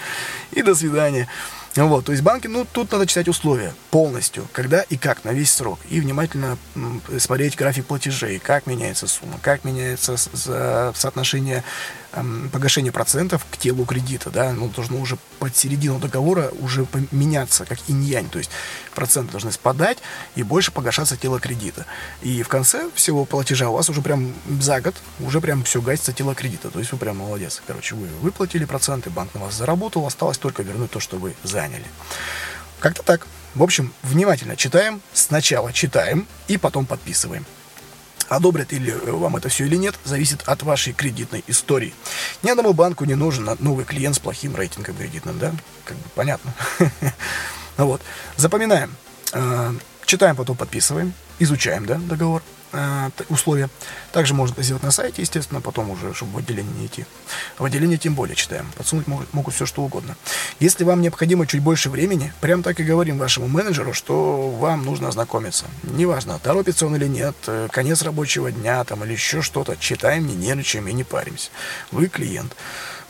и 0.53 0.63
до 0.63 0.75
свидания. 0.75 1.29
Вот, 1.77 2.07
то 2.07 2.13
есть 2.13 2.25
банки, 2.25 2.49
ну, 2.49 2.67
тут 2.71 2.91
надо 2.91 3.07
читать 3.07 3.29
условия 3.29 3.73
полностью, 3.91 4.49
когда 4.53 4.83
и 4.83 4.97
как, 4.97 5.25
на 5.25 5.31
весь 5.31 5.53
срок. 5.53 5.79
И 5.89 6.01
внимательно 6.01 6.59
смотреть 7.19 7.57
график 7.57 7.87
платежей, 7.87 8.39
как 8.41 8.67
меняется 8.67 9.07
сумма, 9.07 9.39
как 9.41 9.65
меняется 9.65 10.17
соотношение 10.17 11.63
погашение 12.53 12.93
процентов 12.93 13.47
к 13.51 13.57
телу 13.57 13.85
кредита, 13.85 14.31
да, 14.31 14.53
ну, 14.53 14.69
должно 14.69 14.99
уже 14.99 15.17
под 15.39 15.57
середину 15.57 15.99
договора 15.99 16.51
уже 16.61 16.85
поменяться, 16.85 17.65
как 17.65 17.79
инь-янь, 17.89 18.29
то 18.29 18.39
есть 18.39 18.51
проценты 18.95 19.33
должны 19.33 19.53
спадать 19.53 19.99
и 20.35 20.43
больше 20.43 20.73
погашаться 20.73 21.17
тело 21.17 21.41
кредита. 21.41 21.87
И 22.23 22.43
в 22.43 22.49
конце 22.49 22.91
всего 22.95 23.25
платежа 23.25 23.69
у 23.69 23.75
вас 23.75 23.89
уже 23.89 24.03
прям 24.03 24.35
за 24.61 24.81
год 24.81 24.97
уже 25.21 25.41
прям 25.41 25.65
все 25.65 25.81
гасится 25.81 26.13
тело 26.13 26.35
кредита, 26.35 26.71
то 26.71 26.79
есть 26.79 26.93
вы 26.93 26.99
прям 26.99 27.19
молодец. 27.19 27.63
Короче, 27.67 27.95
вы 27.95 28.09
выплатили 28.21 28.65
проценты, 28.65 29.11
банк 29.11 29.35
на 29.35 29.43
вас 29.43 29.55
заработал, 29.55 30.07
осталось 30.07 30.39
только 30.39 30.63
вернуть 30.63 30.91
то, 30.91 31.01
что 31.01 31.17
вы 31.17 31.35
заняли. 31.43 31.87
Как-то 32.81 33.03
так. 33.03 33.27
В 33.55 33.63
общем, 33.63 33.93
внимательно 34.03 34.57
читаем, 34.57 35.01
сначала 35.13 35.73
читаем 35.73 36.27
и 36.49 36.57
потом 36.57 36.87
подписываем. 36.87 37.45
Одобрят 38.31 38.71
ли 38.71 38.93
вам 38.93 39.37
это 39.37 39.49
все 39.49 39.67
или 39.67 39.75
нет, 39.75 39.97
зависит 40.05 40.43
от 40.47 40.63
вашей 40.63 40.93
кредитной 40.93 41.43
истории. 41.49 41.93
Ни 42.45 42.51
одному 42.51 42.73
банку 42.73 43.05
не 43.05 43.17
нужен 43.17 43.51
новый 43.59 43.85
клиент 43.85 44.15
с 44.15 44.19
плохим 44.21 44.55
рейтингом 44.55 44.95
кредитным, 44.95 45.37
да? 45.41 45.53
Как 45.85 45.97
бы 45.97 46.05
понятно. 46.15 46.55
Вот. 47.77 48.03
Запоминаем. 48.37 48.95
Э, 49.33 49.73
читаем, 50.05 50.37
потом 50.37 50.55
подписываем. 50.55 51.15
Изучаем, 51.41 51.87
да, 51.87 51.97
договор. 51.97 52.43
Э, 52.73 53.11
условия. 53.29 53.69
Также 54.13 54.33
можно 54.33 54.53
это 54.53 54.63
сделать 54.63 54.85
на 54.85 54.93
сайте, 54.93 55.23
естественно, 55.23 55.61
потом 55.61 55.91
уже, 55.91 56.15
чтобы 56.15 56.35
в 56.35 56.37
отделение 56.39 56.73
не 56.75 56.87
идти. 56.87 57.05
В 57.59 57.65
отделение 57.65 57.99
тем 57.99 58.15
более 58.15 58.37
читаем. 58.37 58.67
Подсунуть 58.77 59.09
могут, 59.09 59.35
могут 59.35 59.55
все 59.55 59.67
что 59.67 59.83
угодно. 59.83 60.17
Если 60.61 60.85
вам 60.85 61.01
необходимо 61.01 61.49
чуть 61.49 61.63
больше 61.63 61.91
времени, 61.91 62.33
прям 62.41 62.63
так 62.63 62.79
и 62.79 62.85
говорим 62.85 63.19
вашему 63.19 63.49
менеджеру, 63.49 63.93
что 63.93 64.51
вам 64.51 64.85
нужно 64.85 65.09
ознакомиться. 65.09 65.65
Неважно, 65.83 66.39
торопится 66.39 66.87
он 66.87 66.95
или 66.95 67.07
нет, 67.07 67.35
э, 67.49 67.69
конец 67.73 68.03
рабочего 68.03 68.53
дня 68.53 68.85
там 68.85 69.03
или 69.03 69.13
еще 69.13 69.43
что-то. 69.43 69.77
Читаем, 69.77 70.27
не 70.27 70.35
нервничаем 70.35 70.87
и 70.87 70.93
не 70.93 71.03
паримся. 71.03 71.51
Вы 71.91 72.07
клиент. 72.07 72.55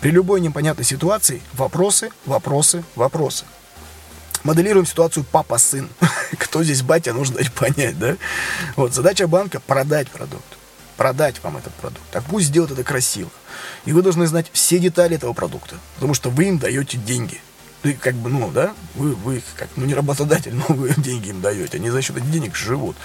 При 0.00 0.10
любой 0.10 0.40
непонятной 0.40 0.86
ситуации 0.86 1.42
вопросы, 1.52 2.10
вопросы, 2.24 2.82
вопросы. 2.94 3.44
Моделируем 4.42 4.86
ситуацию 4.86 5.24
папа-сын. 5.30 5.88
Кто 6.38 6.64
здесь 6.64 6.82
батя, 6.82 7.12
нужно 7.12 7.36
дать 7.36 7.52
понять, 7.54 7.98
да? 7.98 8.16
Вот, 8.76 8.94
задача 8.94 9.26
банка– 9.26 9.60
продать 9.66 10.08
продукт. 10.08 10.44
Продать 10.96 11.42
вам 11.42 11.56
этот 11.56 11.72
продукт. 11.74 12.04
Так 12.10 12.24
пусть 12.24 12.46
сделают 12.46 12.72
это 12.72 12.84
красиво. 12.84 13.30
И 13.84 13.92
вы 13.92 14.02
должны 14.02 14.26
знать 14.26 14.46
все 14.52 14.78
детали 14.78 15.16
этого 15.16 15.32
продукта, 15.32 15.76
потому 15.94 16.14
что 16.14 16.30
вы 16.30 16.44
им 16.44 16.58
даете 16.58 16.98
деньги. 16.98 17.40
Ты 17.82 17.94
как 17.94 18.14
бы, 18.14 18.28
ну, 18.28 18.50
да, 18.50 18.74
вы, 18.94 19.14
вы 19.14 19.42
как, 19.56 19.68
ну, 19.76 19.86
не 19.86 19.94
работодатель, 19.94 20.54
но 20.68 20.74
вы 20.74 20.92
деньги 20.96 21.28
им 21.30 21.40
даете. 21.40 21.78
Они 21.78 21.90
за 21.90 22.02
счет 22.02 22.16
этих 22.16 22.30
денег 22.30 22.54
живут. 22.54 22.96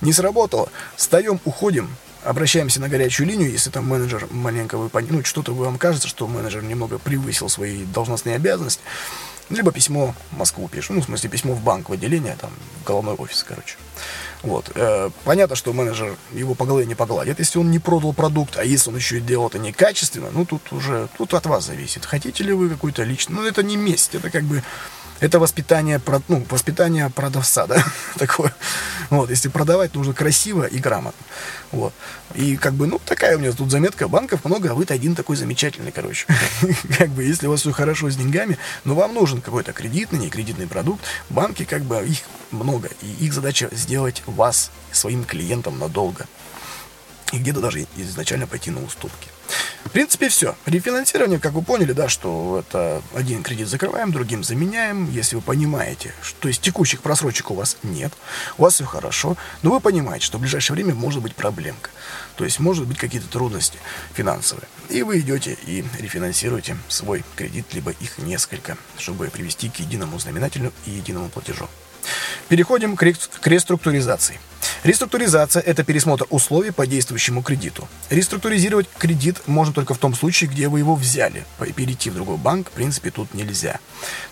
Не 0.00 0.12
сработало. 0.12 0.70
Встаем, 0.96 1.40
уходим, 1.44 1.90
обращаемся 2.24 2.80
на 2.80 2.88
горячую 2.88 3.26
линию, 3.26 3.50
если 3.50 3.70
там 3.70 3.86
менеджер 3.86 4.26
маленько 4.30 4.78
вы, 4.78 4.90
ну, 5.10 5.24
что-то 5.24 5.54
вам 5.54 5.78
кажется, 5.78 6.08
что 6.08 6.26
менеджер 6.26 6.62
немного 6.62 6.98
превысил 6.98 7.48
свои 7.48 7.84
должностные 7.84 8.36
обязанности, 8.36 8.82
либо 9.50 9.72
письмо 9.72 10.14
в 10.30 10.38
Москву 10.38 10.68
пишем, 10.68 10.96
ну, 10.96 11.02
в 11.02 11.04
смысле, 11.04 11.30
письмо 11.30 11.54
в 11.54 11.62
банк, 11.62 11.88
в 11.88 11.92
отделение, 11.92 12.36
там, 12.40 12.50
в 12.82 12.86
головной 12.86 13.14
офис, 13.14 13.44
короче. 13.46 13.76
Вот. 14.42 14.70
Э, 14.74 15.10
понятно, 15.24 15.56
что 15.56 15.72
менеджер 15.72 16.16
его 16.32 16.54
по 16.54 16.64
голове 16.64 16.86
не 16.86 16.94
погладит, 16.94 17.38
если 17.38 17.58
он 17.58 17.70
не 17.70 17.78
продал 17.78 18.12
продукт, 18.12 18.56
а 18.56 18.64
если 18.64 18.90
он 18.90 18.96
еще 18.96 19.18
и 19.18 19.20
делал 19.20 19.48
это 19.48 19.58
некачественно, 19.58 20.30
ну, 20.32 20.44
тут 20.44 20.72
уже, 20.72 21.08
тут 21.16 21.34
от 21.34 21.46
вас 21.46 21.64
зависит. 21.64 22.04
Хотите 22.04 22.44
ли 22.44 22.52
вы 22.52 22.68
какой-то 22.68 23.02
личный, 23.02 23.36
ну, 23.36 23.46
это 23.46 23.62
не 23.62 23.76
месть, 23.76 24.14
это 24.14 24.30
как 24.30 24.44
бы 24.44 24.62
это 25.20 25.38
воспитание, 25.38 26.00
ну, 26.28 26.44
воспитание 26.48 27.10
продавца, 27.10 27.66
да, 27.66 27.84
такое. 28.18 28.54
Вот, 29.10 29.30
если 29.30 29.48
продавать, 29.48 29.94
нужно 29.94 30.12
красиво 30.12 30.64
и 30.64 30.78
грамотно. 30.78 31.24
Вот. 31.72 31.92
И 32.34 32.56
как 32.56 32.74
бы, 32.74 32.86
ну, 32.86 33.00
такая 33.04 33.36
у 33.36 33.40
меня 33.40 33.52
тут 33.52 33.70
заметка, 33.70 34.08
банков 34.08 34.44
много, 34.44 34.70
а 34.70 34.74
вы-то 34.74 34.94
один 34.94 35.14
такой 35.14 35.36
замечательный, 35.36 35.92
короче. 35.92 36.26
Как 36.98 37.08
бы, 37.10 37.24
если 37.24 37.46
у 37.46 37.50
вас 37.50 37.60
все 37.60 37.72
хорошо 37.72 38.10
с 38.10 38.16
деньгами, 38.16 38.58
но 38.84 38.94
вам 38.94 39.14
нужен 39.14 39.40
какой-то 39.40 39.72
кредитный, 39.72 40.18
не 40.18 40.30
кредитный 40.30 40.66
продукт, 40.66 41.02
банки, 41.30 41.64
как 41.64 41.82
бы, 41.82 41.96
их 42.04 42.20
много, 42.50 42.88
и 43.02 43.24
их 43.24 43.32
задача 43.32 43.68
сделать 43.72 44.22
вас 44.26 44.70
своим 44.92 45.24
клиентом 45.24 45.78
надолго. 45.78 46.26
И 47.32 47.38
где-то 47.38 47.60
даже 47.60 47.86
изначально 47.96 48.46
пойти 48.46 48.70
на 48.70 48.82
уступки. 48.82 49.28
В 49.84 49.90
принципе, 49.90 50.28
все. 50.28 50.54
Рефинансирование, 50.66 51.38
как 51.38 51.52
вы 51.52 51.62
поняли, 51.62 51.92
да, 51.92 52.08
что 52.08 52.58
это 52.58 53.02
один 53.14 53.42
кредит 53.42 53.68
закрываем, 53.68 54.12
другим 54.12 54.44
заменяем. 54.44 55.10
Если 55.10 55.34
вы 55.36 55.40
понимаете, 55.42 56.12
что 56.22 56.42
то 56.42 56.48
есть 56.48 56.60
текущих 56.60 57.00
просрочек 57.00 57.50
у 57.50 57.54
вас 57.54 57.78
нет, 57.82 58.12
у 58.58 58.62
вас 58.62 58.74
все 58.74 58.84
хорошо, 58.84 59.36
но 59.62 59.70
вы 59.70 59.80
понимаете, 59.80 60.26
что 60.26 60.36
в 60.36 60.42
ближайшее 60.42 60.74
время 60.74 60.94
может 60.94 61.22
быть 61.22 61.34
проблемка. 61.34 61.90
То 62.36 62.44
есть 62.44 62.58
может 62.58 62.86
быть 62.86 62.98
какие-то 62.98 63.28
трудности 63.28 63.78
финансовые. 64.12 64.68
И 64.90 65.02
вы 65.02 65.20
идете 65.20 65.56
и 65.66 65.82
рефинансируете 65.98 66.76
свой 66.88 67.24
кредит, 67.34 67.66
либо 67.72 67.90
их 67.92 68.18
несколько, 68.18 68.76
чтобы 68.98 69.28
привести 69.28 69.70
к 69.70 69.76
единому 69.76 70.18
знаменателю 70.18 70.72
и 70.84 70.90
единому 70.90 71.30
платежу. 71.30 71.66
Переходим 72.48 72.96
к 72.96 73.46
реструктуризации. 73.46 74.38
Реструктуризация– 74.84 75.62
это 75.66 75.84
пересмотр 75.84 76.26
условий 76.30 76.70
по 76.70 76.86
действующему 76.86 77.42
кредиту. 77.42 77.88
Реструктуризировать 78.10 78.88
кредит 78.98 79.36
можно 79.46 79.74
только 79.74 79.94
в 79.94 79.98
том 79.98 80.14
случае, 80.14 80.50
где 80.50 80.68
вы 80.68 80.78
его 80.78 80.94
взяли. 80.94 81.44
Перейти 81.76 82.10
в 82.10 82.14
другой 82.14 82.36
банк, 82.36 82.68
в 82.68 82.72
принципе, 82.72 83.10
тут 83.10 83.34
нельзя. 83.34 83.80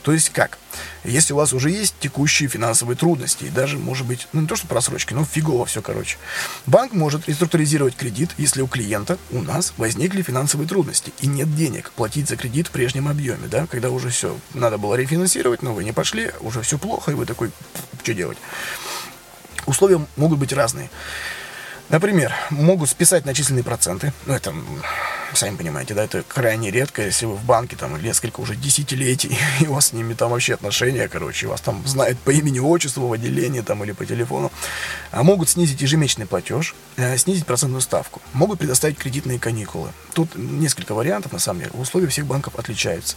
То 0.02 0.12
есть 0.12 0.30
как? 0.30 0.58
Если 1.04 1.32
у 1.32 1.36
вас 1.36 1.52
уже 1.52 1.70
есть 1.70 1.94
текущие 2.00 2.48
финансовые 2.48 2.96
трудности, 2.96 3.44
и 3.44 3.48
даже, 3.48 3.78
может 3.78 4.06
быть, 4.06 4.28
ну 4.32 4.42
не 4.42 4.46
то 4.46 4.56
что 4.56 4.66
просрочки, 4.66 5.14
но 5.14 5.24
фигово 5.24 5.66
все, 5.66 5.82
короче. 5.82 6.18
Банк 6.66 6.92
может 6.92 7.28
реструктуризировать 7.28 7.96
кредит, 7.96 8.30
если 8.38 8.62
у 8.62 8.66
клиента, 8.66 9.18
у 9.30 9.42
нас, 9.42 9.72
возникли 9.76 10.22
финансовые 10.22 10.68
трудности, 10.68 11.12
и 11.20 11.26
нет 11.26 11.54
денег 11.54 11.92
платить 11.92 12.28
за 12.28 12.36
кредит 12.36 12.68
в 12.68 12.70
прежнем 12.70 13.08
объеме, 13.08 13.48
да, 13.48 13.66
когда 13.66 13.90
уже 13.90 14.10
все, 14.10 14.36
надо 14.54 14.78
было 14.78 14.94
рефинансировать, 14.94 15.62
но 15.62 15.72
вы 15.72 15.84
не 15.84 15.92
пошли, 15.92 16.30
уже 16.40 16.62
все 16.62 16.78
плохо, 16.78 17.12
и 17.12 17.14
вы 17.14 17.26
такой, 17.26 17.50
что 18.02 18.14
делать? 18.14 18.38
Условия 19.66 20.04
могут 20.16 20.38
быть 20.38 20.52
разные. 20.52 20.90
Например, 21.88 22.34
могут 22.50 22.90
списать 22.90 23.24
начисленные 23.24 23.62
проценты. 23.62 24.12
Ну, 24.26 24.34
это, 24.34 24.52
сами 25.34 25.56
понимаете, 25.56 25.94
да, 25.94 26.04
это 26.04 26.22
крайне 26.22 26.70
редко, 26.70 27.02
если 27.02 27.26
вы 27.26 27.34
в 27.34 27.44
банке 27.44 27.76
там 27.76 28.00
несколько 28.02 28.40
уже 28.40 28.56
десятилетий, 28.56 29.36
и 29.60 29.66
у 29.66 29.74
вас 29.74 29.88
с 29.88 29.92
ними 29.92 30.14
там 30.14 30.30
вообще 30.30 30.54
отношения, 30.54 31.08
короче, 31.08 31.46
вас 31.46 31.60
там 31.60 31.86
знают 31.86 32.18
по 32.18 32.30
имени, 32.30 32.58
отчеству 32.58 33.08
в 33.08 33.12
отделении 33.12 33.60
там 33.60 33.82
или 33.84 33.92
по 33.92 34.04
телефону. 34.04 34.52
А 35.10 35.22
могут 35.22 35.48
снизить 35.48 35.80
ежемесячный 35.82 36.26
платеж, 36.26 36.74
э, 36.96 37.16
снизить 37.16 37.46
процентную 37.46 37.80
ставку. 37.80 38.20
Могут 38.32 38.58
предоставить 38.58 38.98
кредитные 38.98 39.38
каникулы. 39.38 39.90
Тут 40.14 40.36
несколько 40.36 40.94
вариантов, 40.94 41.32
на 41.32 41.38
самом 41.38 41.60
деле. 41.60 41.72
Условия 41.74 42.08
всех 42.08 42.26
банков 42.26 42.56
отличаются. 42.56 43.16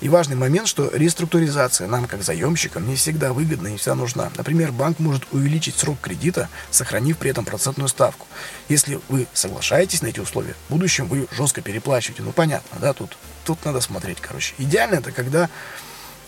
И 0.00 0.08
важный 0.08 0.36
момент, 0.36 0.68
что 0.68 0.88
реструктуризация 0.94 1.88
нам, 1.88 2.06
как 2.06 2.22
заемщикам, 2.22 2.88
не 2.88 2.94
всегда 2.94 3.32
выгодна 3.32 3.68
и 3.68 3.72
не 3.72 3.78
всегда 3.78 3.96
нужна. 3.96 4.30
Например, 4.36 4.70
банк 4.70 5.00
может 5.00 5.24
увеличить 5.32 5.76
срок 5.76 5.98
кредита, 6.00 6.48
сохранив 6.70 7.18
при 7.18 7.30
этом 7.30 7.44
процентную 7.44 7.88
ставку. 7.88 8.26
Если 8.68 9.00
вы 9.08 9.26
соглашаетесь 9.32 10.02
на 10.02 10.08
эти 10.08 10.20
условия, 10.20 10.54
в 10.68 10.72
будущем 10.72 11.08
вы 11.08 11.26
жестко 11.32 11.47
переплачиваете. 11.54 12.22
Ну, 12.22 12.32
понятно, 12.32 12.78
да, 12.80 12.92
тут, 12.92 13.16
тут 13.44 13.64
надо 13.64 13.80
смотреть, 13.80 14.20
короче. 14.20 14.54
Идеально 14.58 14.96
это 14.96 15.12
когда 15.12 15.48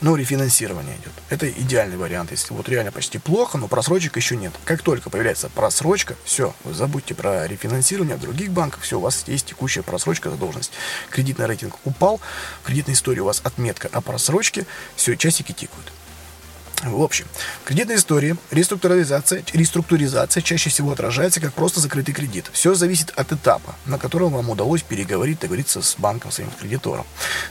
но 0.00 0.16
рефинансирование 0.16 0.96
идет. 0.96 1.12
Это 1.28 1.50
идеальный 1.50 1.96
вариант, 1.96 2.30
если 2.30 2.54
вот 2.54 2.68
реально 2.68 2.90
почти 2.90 3.18
плохо, 3.18 3.58
но 3.58 3.68
просрочек 3.68 4.16
еще 4.16 4.36
нет. 4.36 4.52
Как 4.64 4.82
только 4.82 5.10
появляется 5.10 5.50
просрочка, 5.50 6.16
все, 6.24 6.54
вы 6.64 6.72
забудьте 6.72 7.14
про 7.14 7.46
рефинансирование 7.46 8.16
в 8.16 8.20
других 8.20 8.50
банках, 8.50 8.82
все, 8.82 8.98
у 8.98 9.02
вас 9.02 9.24
есть 9.26 9.46
текущая 9.46 9.82
просрочка, 9.82 10.30
задолженность. 10.30 10.72
Кредитный 11.10 11.46
рейтинг 11.46 11.74
упал, 11.84 12.20
в 12.62 12.66
кредитной 12.66 12.94
истории 12.94 13.20
у 13.20 13.26
вас 13.26 13.40
отметка 13.44 13.88
о 13.92 14.00
просрочке, 14.00 14.66
все, 14.96 15.16
часики 15.16 15.52
тикают. 15.52 15.92
В 16.82 17.02
общем, 17.02 17.26
в 17.62 17.66
кредитной 17.66 17.96
истории 17.96 18.36
реструктуризация, 18.50 19.44
реструктуризация 19.52 20.42
чаще 20.42 20.70
всего 20.70 20.92
отражается 20.92 21.38
как 21.38 21.52
просто 21.52 21.78
закрытый 21.78 22.14
кредит. 22.14 22.50
Все 22.52 22.74
зависит 22.74 23.10
от 23.16 23.32
этапа, 23.32 23.74
на 23.84 23.98
котором 23.98 24.32
вам 24.32 24.48
удалось 24.48 24.80
переговорить, 24.80 25.40
договориться 25.40 25.82
с 25.82 25.96
банком, 25.98 26.30
своим 26.30 26.50
кредитором. 26.58 27.04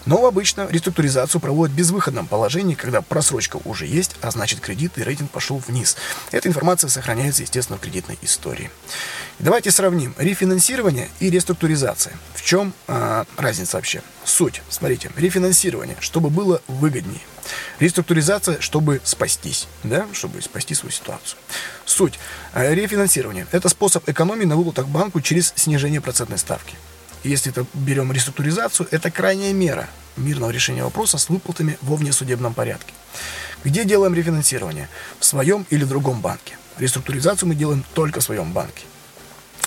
Но 0.07 0.25
обычно 0.25 0.67
реструктуризацию 0.71 1.39
проводят 1.41 1.75
в 1.75 1.77
безвыходном 1.77 2.25
положении, 2.25 2.73
когда 2.73 3.01
просрочка 3.01 3.59
уже 3.65 3.85
есть, 3.85 4.15
а 4.21 4.31
значит 4.31 4.61
кредит 4.61 4.97
и 4.97 5.03
рейтинг 5.03 5.29
пошел 5.29 5.61
вниз. 5.67 5.95
Эта 6.31 6.47
информация 6.47 6.89
сохраняется, 6.89 7.43
естественно, 7.43 7.77
в 7.77 7.81
кредитной 7.81 8.17
истории. 8.23 8.71
Давайте 9.37 9.69
сравним 9.69 10.15
рефинансирование 10.17 11.07
и 11.19 11.29
реструктуризация. 11.29 12.13
В 12.33 12.43
чем 12.43 12.73
э, 12.87 13.25
разница 13.37 13.77
вообще? 13.77 14.01
Суть. 14.23 14.63
Смотрите, 14.69 15.11
рефинансирование, 15.15 15.97
чтобы 15.99 16.29
было 16.31 16.61
выгоднее. 16.67 17.21
Реструктуризация, 17.79 18.59
чтобы 18.61 19.01
спастись, 19.03 19.67
да, 19.83 20.07
чтобы 20.13 20.41
спасти 20.41 20.75
свою 20.75 20.91
ситуацию. 20.91 21.37
Суть. 21.85 22.19
Э, 22.53 22.73
рефинансирование– 22.73 23.47
это 23.51 23.69
способ 23.69 24.07
экономии 24.09 24.45
на 24.45 24.55
выплатах 24.55 24.87
банку 24.87 25.21
через 25.21 25.53
снижение 25.55 26.01
процентной 26.01 26.37
ставки. 26.37 26.75
Если 27.23 27.51
это 27.51 27.65
берем 27.73 28.11
реструктуризацию, 28.11 28.87
это 28.91 29.11
крайняя 29.11 29.53
мера 29.53 29.89
мирного 30.15 30.51
решения 30.51 30.83
вопроса 30.83 31.17
с 31.17 31.29
выплатами 31.29 31.77
во 31.81 31.95
внесудебном 31.95 32.53
порядке. 32.53 32.93
Где 33.63 33.83
делаем 33.83 34.13
рефинансирование? 34.13 34.89
В 35.19 35.25
своем 35.25 35.65
или 35.69 35.83
другом 35.83 36.21
банке. 36.21 36.57
Реструктуризацию 36.77 37.49
мы 37.49 37.55
делаем 37.55 37.83
только 37.93 38.21
в 38.21 38.23
своем 38.23 38.53
банке. 38.53 38.83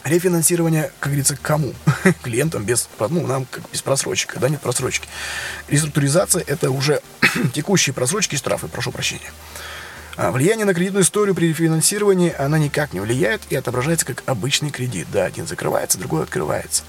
Рефинансирование, 0.05 0.90
как 0.98 1.11
говорится, 1.11 1.37
кому? 1.40 1.74
Клиентам 2.22 2.64
без, 2.64 2.88
ну, 2.98 3.26
нам 3.26 3.44
как 3.44 3.62
без 3.70 3.83
просрочек, 3.83 4.33
когда 4.33 4.48
нет 4.48 4.61
просрочки. 4.61 5.09
Реструктуризация– 5.68 6.42
это 6.46 6.70
уже 6.70 7.00
текущие 7.55 7.94
просрочки 7.94 8.35
и 8.35 8.38
штрафы, 8.38 8.68
прошу 8.68 8.90
прощения. 8.90 9.31
А 10.16 10.31
влияние 10.31 10.66
на 10.66 10.74
кредитную 10.74 11.05
историю 11.05 11.35
при 11.35 11.48
рефинансировании, 11.48 12.35
она 12.37 12.59
никак 12.59 12.92
не 12.92 13.00
влияет 13.00 13.42
и 13.48 13.57
отображается 13.57 14.05
как 14.05 14.22
обычный 14.26 14.70
кредит. 14.70 15.07
Да, 15.12 15.24
один 15.24 15.46
закрывается, 15.46 15.98
другой 15.98 16.24
открывается. 16.24 16.83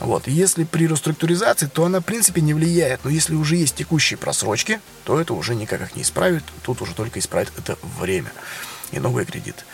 Вот. 0.00 0.26
Если 0.26 0.64
при 0.64 0.86
реструктуризации, 0.86 1.66
то 1.66 1.84
она, 1.84 2.00
в 2.00 2.04
принципе, 2.04 2.40
не 2.40 2.54
влияет. 2.54 3.04
Но 3.04 3.10
если 3.10 3.34
уже 3.34 3.56
есть 3.56 3.76
текущие 3.76 4.18
просрочки, 4.18 4.80
то 5.04 5.20
это 5.20 5.34
уже 5.34 5.54
никак 5.54 5.82
их 5.82 5.94
не 5.94 6.02
исправит. 6.02 6.42
Тут 6.62 6.82
уже 6.82 6.94
только 6.94 7.18
исправит 7.18 7.52
это 7.56 7.78
время 7.98 8.32
и 8.92 8.98
новый 8.98 9.24
кредит. 9.24 9.64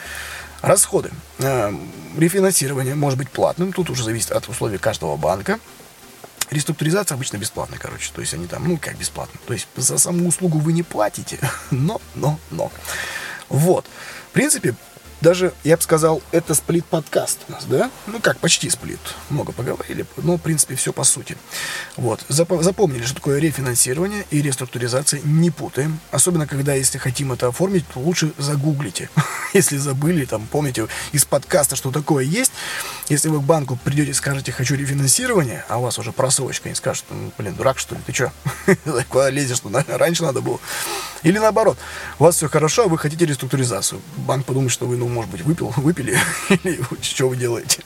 Расходы. 0.62 1.10
Э, 1.38 1.72
рефинансирование 2.16 2.94
может 2.94 3.18
быть 3.18 3.30
платным, 3.30 3.72
тут 3.72 3.90
уже 3.90 4.04
зависит 4.04 4.32
от 4.32 4.48
условий 4.48 4.78
каждого 4.78 5.16
банка. 5.16 5.58
Реструктуризация 6.50 7.16
обычно 7.16 7.38
бесплатная, 7.38 7.78
короче. 7.78 8.10
То 8.14 8.20
есть 8.20 8.32
они 8.34 8.46
там, 8.46 8.66
ну, 8.68 8.78
как 8.78 8.96
бесплатно. 8.96 9.38
То 9.46 9.52
есть 9.52 9.68
за 9.76 9.98
саму 9.98 10.28
услугу 10.28 10.58
вы 10.58 10.72
не 10.72 10.82
платите, 10.82 11.38
но, 11.70 12.00
но, 12.14 12.38
но. 12.50 12.70
Вот. 13.48 13.86
В 14.30 14.32
принципе, 14.32 14.74
даже, 15.20 15.54
я 15.64 15.76
бы 15.76 15.82
сказал, 15.82 16.22
это 16.30 16.54
сплит-подкаст 16.54 17.40
у 17.48 17.52
нас, 17.52 17.64
да? 17.64 17.90
Ну 18.06 18.20
как, 18.20 18.38
почти 18.38 18.68
сплит. 18.68 19.00
Много 19.30 19.52
поговорили, 19.52 20.04
но, 20.18 20.36
в 20.36 20.40
принципе, 20.40 20.76
все 20.76 20.92
по 20.92 21.04
сути. 21.04 21.36
Вот. 21.96 22.24
Запомнили, 22.28 23.04
что 23.04 23.14
такое 23.14 23.38
рефинансирование 23.38 24.24
и 24.30 24.42
реструктуризация. 24.42 25.20
Не 25.24 25.50
путаем. 25.50 26.00
Особенно, 26.10 26.46
когда, 26.46 26.74
если 26.74 26.98
хотим 26.98 27.32
это 27.32 27.48
оформить, 27.48 27.86
то 27.88 28.00
лучше 28.00 28.32
загуглите. 28.38 29.08
если 29.54 29.76
забыли, 29.78 30.24
там, 30.24 30.46
помните, 30.46 30.86
из 31.12 31.24
подкаста, 31.24 31.76
что 31.76 31.90
такое 31.90 32.24
есть. 32.24 32.52
Если 33.08 33.28
вы 33.28 33.40
к 33.40 33.44
банку 33.44 33.78
придете 33.82 34.10
и 34.10 34.14
скажете, 34.14 34.52
хочу 34.52 34.74
рефинансирование, 34.74 35.64
а 35.68 35.78
у 35.78 35.82
вас 35.82 35.98
уже 35.98 36.12
просрочка, 36.12 36.68
они 36.68 36.74
скажут, 36.74 37.04
ну, 37.10 37.32
блин, 37.38 37.54
дурак, 37.54 37.78
что 37.78 37.94
ли, 37.94 38.00
ты 38.04 38.12
что? 38.12 38.32
Куда 39.08 39.30
лезешь? 39.30 39.58
Что 39.58 39.70
раньше 39.88 40.22
надо 40.22 40.40
было. 40.40 40.60
Или 41.22 41.38
наоборот, 41.38 41.78
у 42.18 42.24
вас 42.24 42.36
все 42.36 42.48
хорошо, 42.48 42.84
а 42.84 42.88
вы 42.88 42.98
хотите 42.98 43.24
реструктуризацию. 43.24 44.00
Банк 44.16 44.44
подумает, 44.44 44.72
что 44.72 44.86
вы, 44.86 44.96
ну, 44.96 45.05
может 45.08 45.30
быть, 45.30 45.42
выпил, 45.42 45.72
выпили, 45.76 46.18
или 46.48 46.80
что 47.00 47.28
вы 47.28 47.36
делаете. 47.36 47.80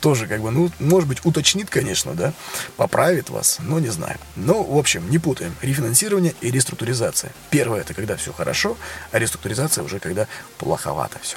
Тоже, 0.00 0.26
как 0.26 0.40
бы, 0.40 0.50
ну, 0.50 0.70
может 0.78 1.08
быть, 1.08 1.24
уточнит, 1.24 1.70
конечно, 1.70 2.14
да, 2.14 2.32
поправит 2.76 3.30
вас, 3.30 3.58
но 3.60 3.78
не 3.78 3.88
знаю. 3.88 4.18
Ну, 4.36 4.62
в 4.62 4.76
общем, 4.78 5.08
не 5.10 5.18
путаем. 5.18 5.54
Рефинансирование 5.62 6.34
и 6.40 6.50
реструктуризация. 6.50 7.32
Первое, 7.50 7.80
это 7.80 7.94
когда 7.94 8.16
все 8.16 8.32
хорошо, 8.32 8.76
а 9.12 9.18
реструктуризация 9.18 9.84
уже 9.84 9.98
когда 9.98 10.26
плоховато 10.58 11.18
все. 11.22 11.36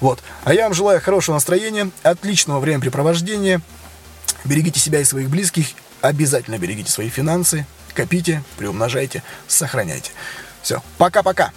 Вот. 0.00 0.22
А 0.44 0.54
я 0.54 0.64
вам 0.64 0.74
желаю 0.74 1.00
хорошего 1.00 1.34
настроения, 1.34 1.90
отличного 2.02 2.60
времяпрепровождения. 2.60 3.60
Берегите 4.44 4.78
себя 4.80 5.00
и 5.00 5.04
своих 5.04 5.28
близких. 5.28 5.68
Обязательно 6.00 6.58
берегите 6.58 6.90
свои 6.90 7.08
финансы. 7.08 7.66
Копите, 7.94 8.44
приумножайте, 8.56 9.22
сохраняйте. 9.48 10.12
Все. 10.62 10.82
Пока-пока. 10.98 11.52